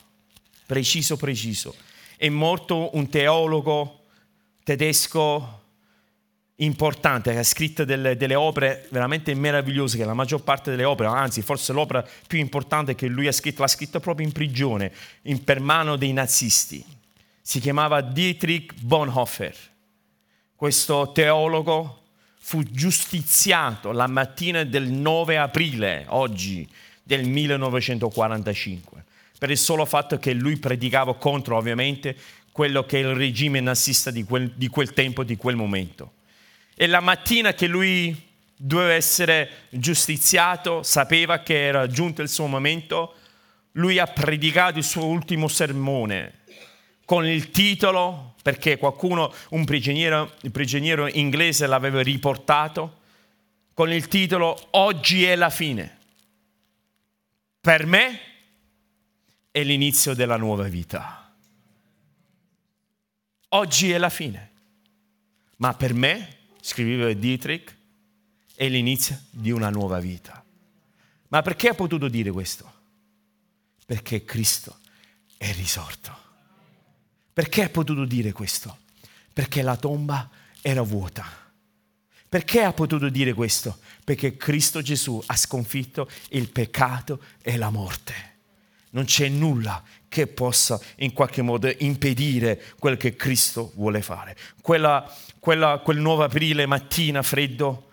preciso 0.67 1.17
preciso, 1.17 1.75
è 2.19 2.29
morto 2.29 2.95
un 2.95 3.09
teologo 3.09 4.05
tedesco 4.63 5.63
importante 6.57 7.33
che 7.33 7.39
ha 7.39 7.43
scritto 7.43 7.87
delle, 7.87 8.19
delle, 8.19 8.35
opere 8.35 8.87
veramente 8.91 9.35
meravigliose, 9.35 9.97
che 9.97 10.05
la 10.05 10.13
maggior 10.13 10.43
parte 10.43 10.71
delle 10.71 10.85
opere, 10.85 11.09
anzi 11.09 11.41
forse 11.41 11.73
l'opera 11.73 12.07
più 12.27 12.39
importante 12.39 12.95
che 12.95 13.07
lui 13.07 13.27
ha 13.29 13.33
scritto, 13.33 13.63
l'ha 13.63 13.69
scritta 13.69 13.99
proprio 13.99 14.27
in 14.27 14.33
prigione, 14.33 14.93
in, 15.23 15.43
per 15.43 15.61
mano 15.61 15.97
dei 15.97 16.13
nazisti. 16.13 16.85
Si 17.41 17.61
chiamava 17.61 18.03
Dietrich 18.03 18.75
Bonhoeffer. 18.79 19.57
Questo 20.55 21.13
teologo 21.13 22.03
fu 22.39 22.63
giustiziato 22.63 23.91
la 23.91 24.07
mattina 24.07 24.65
del 24.65 24.91
9 24.91 25.39
aprile, 25.39 26.05
oggi, 26.09 26.69
del 27.05 27.29
1945, 27.29 29.05
per 29.39 29.51
il 29.51 29.59
solo 29.59 29.85
fatto 29.85 30.19
che 30.19 30.33
lui 30.33 30.57
predicava 30.57 31.15
contro 31.15 31.57
ovviamente 31.57 32.17
quello 32.51 32.85
che 32.85 33.01
è 33.01 33.01
il 33.03 33.15
regime 33.15 33.61
nazista 33.61 34.11
di 34.11 34.25
quel, 34.25 34.51
di 34.51 34.69
quel 34.69 34.93
tempo, 34.93 35.23
di 35.23 35.37
quel 35.37 35.55
momento. 35.55 36.15
E 36.75 36.87
la 36.87 37.01
mattina 37.01 37.53
che 37.53 37.67
lui 37.69 38.33
doveva 38.57 38.95
essere 38.95 39.51
giustiziato, 39.69 40.83
sapeva 40.83 41.41
che 41.41 41.65
era 41.65 41.87
giunto 41.87 42.23
il 42.23 42.29
suo 42.29 42.47
momento, 42.47 43.15
lui 43.73 43.99
ha 43.99 44.07
predicato 44.07 44.79
il 44.79 44.85
suo 44.85 45.05
ultimo 45.05 45.49
sermone 45.49 46.43
con 47.05 47.27
il 47.27 47.51
titolo, 47.51 48.35
perché 48.43 48.79
qualcuno, 48.79 49.33
un 49.51 49.65
prigioniero, 49.65 50.33
il 50.43 50.51
prigioniero 50.51 51.07
inglese 51.09 51.67
l'aveva 51.67 52.03
riportato, 52.03 53.01
con 53.75 53.93
il 53.93 54.09
titolo 54.09 54.57
Oggi 54.71 55.25
è 55.25 55.35
la 55.37 55.51
fine. 55.51 55.99
Per 57.65 57.87
me 57.87 58.21
è 59.51 59.65
l'inizio 59.65 60.13
della 60.13 60.37
nuova 60.37 60.65
vita. 60.65 61.35
Oggi 63.49 63.91
è 63.91 63.97
la 63.97 64.11
fine, 64.11 64.51
ma 65.57 65.73
per 65.73 65.95
me, 65.95 66.41
scriveva 66.61 67.11
Dietrich, 67.11 67.75
è 68.55 68.69
l'inizio 68.69 69.19
di 69.31 69.51
una 69.51 69.71
nuova 69.71 69.99
vita. 69.99 70.45
Ma 71.29 71.41
perché 71.41 71.69
ha 71.69 71.75
potuto 71.75 72.09
dire 72.09 72.31
questo? 72.31 72.71
Perché 73.87 74.25
Cristo 74.25 74.81
è 75.39 75.51
risorto. 75.55 76.15
Perché 77.33 77.63
ha 77.63 77.71
potuto 77.71 78.05
dire 78.05 78.33
questo? 78.33 78.77
Perché 79.33 79.63
la 79.63 79.77
tomba 79.77 80.29
era 80.61 80.83
vuota 80.83 81.44
perché 82.35 82.65
ha 82.65 82.73
potuto 82.73 83.11
dire 83.11 83.33
questo? 83.33 83.79
Perché 84.03 84.37
Cristo 84.37 84.83
Gesù 84.83 85.23
ha 85.25 85.37
sconfitto 85.37 86.11
il 86.31 86.51
peccato 86.51 87.21
e 87.41 87.57
la 87.57 87.71
morte. 87.71 88.13
Non 88.91 89.05
c'è 89.05 89.29
nulla 89.29 89.81
che 90.09 90.27
possa 90.27 90.81
in 90.97 91.13
qualche 91.13 91.43
modo 91.43 91.73
impedire 91.79 92.61
quel 92.81 92.97
che 92.97 93.15
Cristo 93.15 93.71
vuole 93.77 94.03
fare. 94.03 94.37
Quella, 94.61 95.09
quella, 95.39 95.79
quel 95.79 95.99
9 95.99 96.25
aprile 96.25 96.67
mattina 96.67 97.23
freddo 97.23 97.91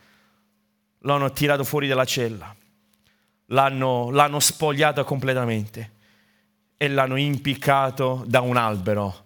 l'hanno 1.02 1.32
tirato 1.34 1.64
fuori 1.64 1.88
dalla 1.88 2.06
cella, 2.06 2.56
l'hanno, 3.46 4.10
l'hanno 4.10 4.40
spogliato 4.40 5.04
completamente 5.04 5.92
e 6.78 6.88
l'hanno 6.88 7.16
impiccato 7.16 8.24
da 8.26 8.42
un 8.42 8.58
albero 8.58 9.26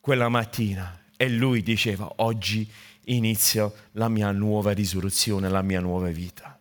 quella 0.00 0.28
mattina. 0.28 1.00
E 1.16 1.30
lui 1.30 1.62
diceva, 1.62 2.12
oggi 2.16 2.70
inizio 3.08 3.74
la 3.92 4.08
mia 4.08 4.30
nuova 4.32 4.72
risurrezione, 4.72 5.48
la 5.48 5.62
mia 5.62 5.80
nuova 5.80 6.08
vita. 6.08 6.58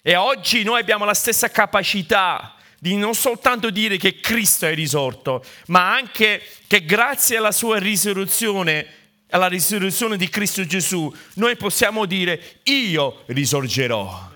E 0.00 0.16
oggi 0.16 0.62
noi 0.62 0.80
abbiamo 0.80 1.04
la 1.04 1.14
stessa 1.14 1.48
capacità 1.48 2.54
di 2.78 2.96
non 2.96 3.14
soltanto 3.14 3.70
dire 3.70 3.96
che 3.96 4.18
Cristo 4.18 4.66
è 4.66 4.74
risorto, 4.74 5.44
ma 5.66 5.94
anche 5.94 6.42
che 6.66 6.84
grazie 6.84 7.36
alla 7.36 7.52
sua 7.52 7.78
risurrezione, 7.78 8.86
alla 9.30 9.46
risurrezione 9.46 10.16
di 10.16 10.28
Cristo 10.28 10.66
Gesù, 10.66 11.14
noi 11.34 11.56
possiamo 11.56 12.06
dire 12.06 12.60
io 12.64 13.22
risorgerò. 13.26 14.30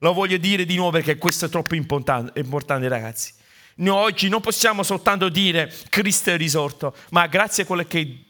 Lo 0.00 0.12
voglio 0.12 0.36
dire 0.36 0.66
di 0.66 0.76
nuovo 0.76 0.90
perché 0.90 1.16
questo 1.16 1.46
è 1.46 1.48
troppo 1.48 1.74
importante, 1.74 2.38
importante 2.38 2.88
ragazzi. 2.88 3.32
Noi 3.76 3.96
oggi 3.96 4.28
non 4.28 4.42
possiamo 4.42 4.82
soltanto 4.82 5.30
dire 5.30 5.72
Cristo 5.88 6.30
è 6.30 6.36
risorto, 6.36 6.94
ma 7.10 7.26
grazie 7.26 7.62
a 7.62 7.66
quello 7.66 7.84
che 7.84 8.23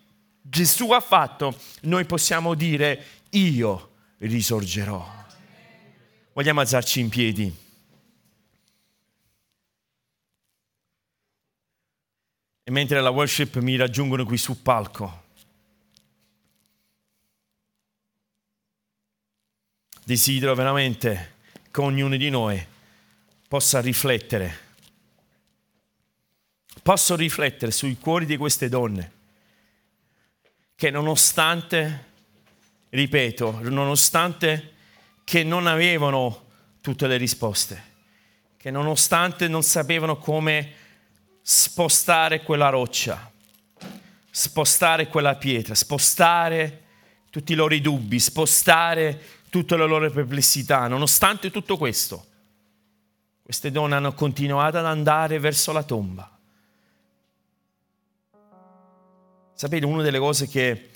Gesù 0.47 0.91
ha 0.91 1.01
fatto, 1.01 1.59
noi 1.83 2.05
possiamo 2.05 2.53
dire 2.53 3.23
io 3.31 3.93
risorgerò. 4.19 5.25
Vogliamo 6.35 6.61
alzarci 6.61 7.01
in 7.01 7.09
piedi. 7.09 7.63
E 12.63 12.71
mentre 12.71 13.01
la 13.01 13.09
worship 13.09 13.57
mi 13.61 13.77
raggiungono 13.77 14.27
qui 14.27 14.37
sul 14.37 14.59
palco, 14.59 15.23
desidero 20.05 20.55
veramente 20.55 21.37
che 21.71 21.81
ognuno 21.81 22.19
di 22.19 22.29
noi 22.29 22.63
possa 23.49 23.81
riflettere. 23.81 24.61
Posso 26.83 27.17
riflettere 27.17 27.71
sui 27.71 27.97
cuori 27.97 28.27
di 28.27 28.37
queste 28.37 28.69
donne 28.69 29.14
che 30.85 30.91
nonostante, 30.91 32.11
ripeto, 32.91 33.61
nonostante 33.71 34.75
che 35.25 35.43
non 35.43 35.67
avevano 35.67 36.49
tutte 36.83 37.07
le 37.07 37.17
risposte, 37.17 37.83
che 38.59 38.71
nonostante 38.71 39.49
non 39.49 39.63
sapevano 39.63 40.19
come 40.19 40.73
spostare 41.41 42.43
quella 42.43 42.69
roccia, 42.69 43.33
spostare 44.29 45.09
quella 45.09 45.37
pietra, 45.37 45.75
spostare 45.75 46.83
tutti 47.31 47.53
i 47.53 47.57
loro 47.57 47.79
dubbi, 47.79 48.21
spostare 48.21 49.23
tutte 49.49 49.79
le 49.79 49.87
loro 49.87 50.11
perplessità, 50.11 50.87
nonostante 50.87 51.51
tutto 51.51 51.79
questo, 51.79 52.27
queste 53.43 53.71
donne 53.71 53.95
hanno 53.95 54.13
continuato 54.13 54.77
ad 54.77 54.85
andare 54.85 55.39
verso 55.39 55.73
la 55.73 55.83
tomba 55.83 56.34
Sapete, 59.65 59.87
una 59.87 60.03
delle 60.03 60.19
cose 60.19 60.47
che 60.47 60.91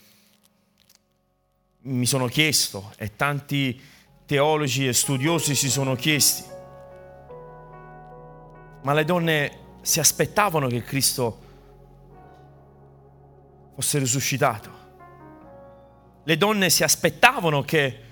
mi 1.84 2.04
sono 2.04 2.26
chiesto 2.26 2.92
e 2.98 3.16
tanti 3.16 3.80
teologi 4.26 4.86
e 4.86 4.92
studiosi 4.92 5.54
si 5.54 5.70
sono 5.70 5.94
chiesti, 5.94 6.44
ma 8.82 8.92
le 8.92 9.04
donne 9.06 9.58
si 9.80 10.00
aspettavano 10.00 10.66
che 10.66 10.82
Cristo 10.82 11.38
fosse 13.74 13.98
risuscitato. 14.00 14.70
Le 16.24 16.36
donne 16.36 16.68
si 16.68 16.82
aspettavano 16.82 17.62
che 17.62 18.02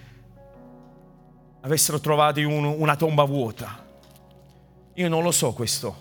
avessero 1.60 2.00
trovato 2.00 2.40
un, 2.40 2.64
una 2.64 2.96
tomba 2.96 3.24
vuota. 3.24 3.86
Io 4.94 5.08
non 5.10 5.22
lo 5.22 5.32
so 5.32 5.52
questo. 5.52 5.96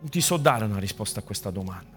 Non 0.00 0.10
ti 0.10 0.20
so 0.20 0.38
dare 0.38 0.64
una 0.64 0.80
risposta 0.80 1.20
a 1.20 1.22
questa 1.22 1.50
domanda. 1.50 1.89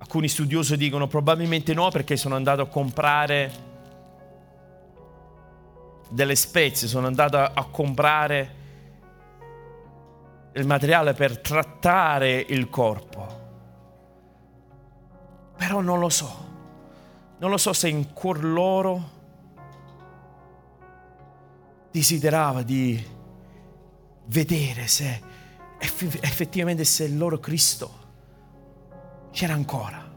Alcuni 0.00 0.28
studiosi 0.28 0.76
dicono 0.76 1.06
probabilmente 1.06 1.74
no 1.74 1.90
perché 1.90 2.16
sono 2.16 2.34
andato 2.34 2.62
a 2.62 2.66
comprare 2.66 3.68
delle 6.08 6.34
spezie, 6.34 6.88
sono 6.88 7.06
andato 7.06 7.36
a 7.36 7.66
comprare 7.70 8.56
il 10.54 10.66
materiale 10.66 11.12
per 11.12 11.38
trattare 11.38 12.44
il 12.48 12.68
corpo. 12.70 13.38
Però 15.56 15.80
non 15.80 16.00
lo 16.00 16.08
so. 16.08 16.48
Non 17.38 17.50
lo 17.50 17.58
so 17.58 17.72
se 17.74 17.88
in 17.88 18.12
cuor 18.12 18.42
loro 18.42 19.18
desiderava 21.90 22.62
di 22.62 23.18
vedere 24.26 24.86
se 24.86 25.20
effettivamente 25.78 26.84
se 26.84 27.04
il 27.04 27.16
loro 27.16 27.38
Cristo 27.38 27.99
c'era 29.30 29.54
ancora. 29.54 30.08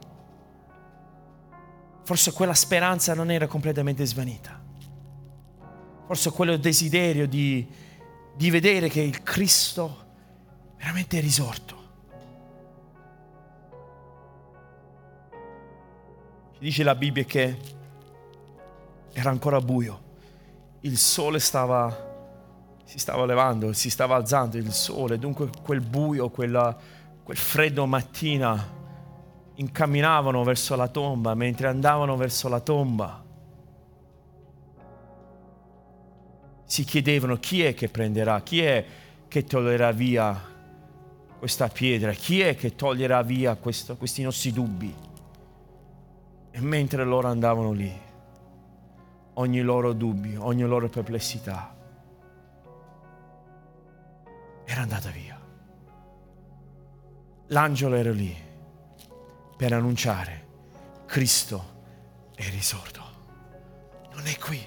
Forse 2.03 2.33
quella 2.33 2.53
speranza 2.53 3.13
non 3.13 3.31
era 3.31 3.47
completamente 3.47 4.05
svanita. 4.05 4.61
Forse 6.05 6.31
quello 6.31 6.57
desiderio 6.57 7.27
di, 7.27 7.65
di 8.35 8.49
vedere 8.49 8.89
che 8.89 9.01
il 9.01 9.23
Cristo 9.23 10.05
veramente 10.77 11.17
è 11.17 11.21
risorto. 11.21 11.81
Ci 16.53 16.59
dice 16.59 16.83
la 16.83 16.95
Bibbia 16.95 17.23
che 17.23 17.57
era 19.13 19.29
ancora 19.29 19.61
buio, 19.61 20.01
il 20.81 20.97
sole 20.97 21.39
stava, 21.39 22.81
si 22.83 22.97
stava 22.99 23.25
levando, 23.25 23.71
si 23.73 23.89
stava 23.89 24.15
alzando 24.15 24.57
il 24.57 24.71
sole, 24.73 25.19
dunque 25.19 25.49
quel 25.61 25.81
buio, 25.81 26.29
quella, 26.29 26.75
quel 27.23 27.37
freddo 27.37 27.85
mattina 27.85 28.81
incamminavano 29.55 30.43
verso 30.43 30.75
la 30.75 30.87
tomba, 30.87 31.33
mentre 31.35 31.67
andavano 31.67 32.15
verso 32.15 32.47
la 32.47 32.59
tomba 32.59 33.23
si 36.73 36.85
chiedevano 36.85 37.37
chi 37.37 37.63
è 37.63 37.75
che 37.75 37.87
prenderà, 37.87 38.41
chi 38.41 38.61
è 38.61 38.83
che 39.27 39.43
toglierà 39.43 39.91
via 39.91 40.35
questa 41.37 41.67
pietra, 41.67 42.13
chi 42.13 42.41
è 42.41 42.55
che 42.55 42.73
toglierà 42.73 43.21
via 43.21 43.55
questo, 43.57 43.95
questi 43.95 44.23
nostri 44.23 44.51
dubbi. 44.51 44.91
E 46.49 46.61
mentre 46.61 47.03
loro 47.03 47.27
andavano 47.27 47.73
lì, 47.73 47.93
ogni 49.33 49.61
loro 49.61 49.93
dubbio, 49.93 50.43
ogni 50.45 50.63
loro 50.63 50.89
perplessità 50.89 51.75
era 54.65 54.81
andata 54.81 55.09
via. 55.09 55.39
L'angelo 57.47 57.95
era 57.95 58.11
lì 58.11 58.35
per 59.55 59.73
annunciare 59.73 60.43
Cristo 61.05 61.71
è 62.35 62.49
risorto. 62.49 63.01
Non 64.13 64.25
è 64.25 64.37
qui. 64.37 64.59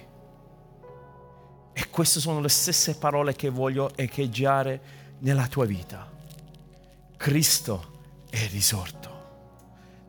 E 1.72 1.90
queste 1.90 2.20
sono 2.20 2.40
le 2.40 2.48
stesse 2.48 2.96
parole 2.96 3.34
che 3.34 3.48
voglio 3.48 3.96
echeggiare 3.96 4.80
nella 5.18 5.46
tua 5.48 5.66
vita. 5.66 6.10
Cristo 7.16 8.24
è 8.30 8.46
risorto. 8.48 9.14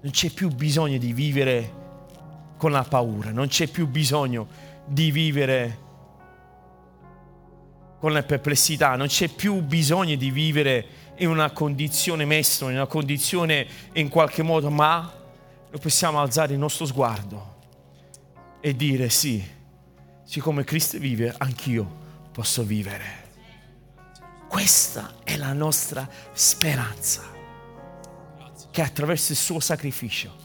Non 0.01 0.11
c'è 0.11 0.29
più 0.29 0.49
bisogno 0.49 0.97
di 0.97 1.11
vivere 1.11 1.85
con 2.57 2.71
la 2.71 2.83
paura, 2.83 3.31
non 3.31 3.47
c'è 3.47 3.67
più 3.67 3.87
bisogno 3.87 4.47
di 4.85 5.11
vivere 5.11 5.85
con 7.99 8.11
le 8.11 8.23
perplessità, 8.23 8.95
non 8.95 9.07
c'è 9.07 9.27
più 9.27 9.61
bisogno 9.61 10.15
di 10.15 10.29
vivere 10.29 10.85
in 11.17 11.29
una 11.29 11.51
condizione 11.51 12.25
mesta, 12.25 12.65
in 12.65 12.75
una 12.75 12.85
condizione 12.85 13.67
in 13.93 14.09
qualche 14.09 14.43
modo, 14.43 14.69
ma 14.69 15.13
noi 15.69 15.79
possiamo 15.81 16.19
alzare 16.19 16.53
il 16.53 16.59
nostro 16.59 16.85
sguardo 16.85 17.55
e 18.59 18.75
dire 18.75 19.09
sì, 19.09 19.43
siccome 20.23 20.63
Cristo 20.63 20.97
vive, 20.97 21.33
anch'io 21.37 22.05
posso 22.31 22.63
vivere. 22.63 23.25
Questa 24.47 25.15
è 25.23 25.37
la 25.37 25.53
nostra 25.53 26.07
speranza, 26.31 27.23
che 28.71 28.81
attraverso 28.81 29.31
il 29.31 29.37
suo 29.37 29.59
sacrificio 29.59 30.35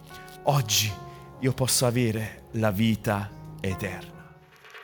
oggi 0.44 0.90
io 1.40 1.52
posso 1.52 1.86
avere 1.86 2.44
la 2.52 2.70
vita 2.70 3.30
eterna. 3.60 4.10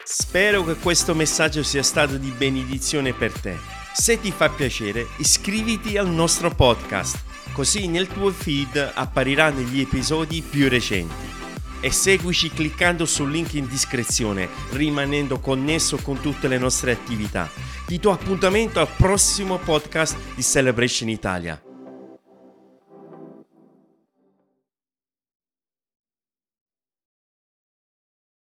Spero 0.05 0.65
che 0.65 0.77
questo 0.77 1.15
messaggio 1.15 1.63
sia 1.63 1.83
stato 1.83 2.17
di 2.17 2.31
benedizione 2.31 3.13
per 3.13 3.33
te. 3.33 3.78
Se 3.95 4.21
ti 4.21 4.31
fa 4.31 4.49
piacere, 4.49 5.07
iscriviti 5.17 5.97
al 5.97 6.09
nostro 6.09 6.51
podcast, 6.51 7.23
così 7.53 7.89
nel 7.89 8.07
tuo 8.07 8.31
feed 8.31 8.93
appariranno 8.95 9.61
gli 9.61 9.81
episodi 9.81 10.43
più 10.43 10.69
recenti. 10.69 11.27
E 11.81 11.93
seguici 11.93 12.51
cliccando 12.51 13.05
sul 13.07 13.31
link 13.31 13.55
in 13.55 13.69
descrizione, 13.69 14.49
rimanendo 14.71 15.39
connesso 15.39 15.97
con 15.99 16.21
tutte 16.21 16.49
le 16.49 16.59
nostre 16.59 16.93
attività. 16.93 17.51
Ti 17.87 17.99
do 17.99 18.11
appuntamento 18.11 18.81
al 18.81 18.89
prossimo 18.97 19.59
podcast 19.59 20.17
di 20.35 20.43
Celebration 20.43 21.09
Italia. 21.09 21.68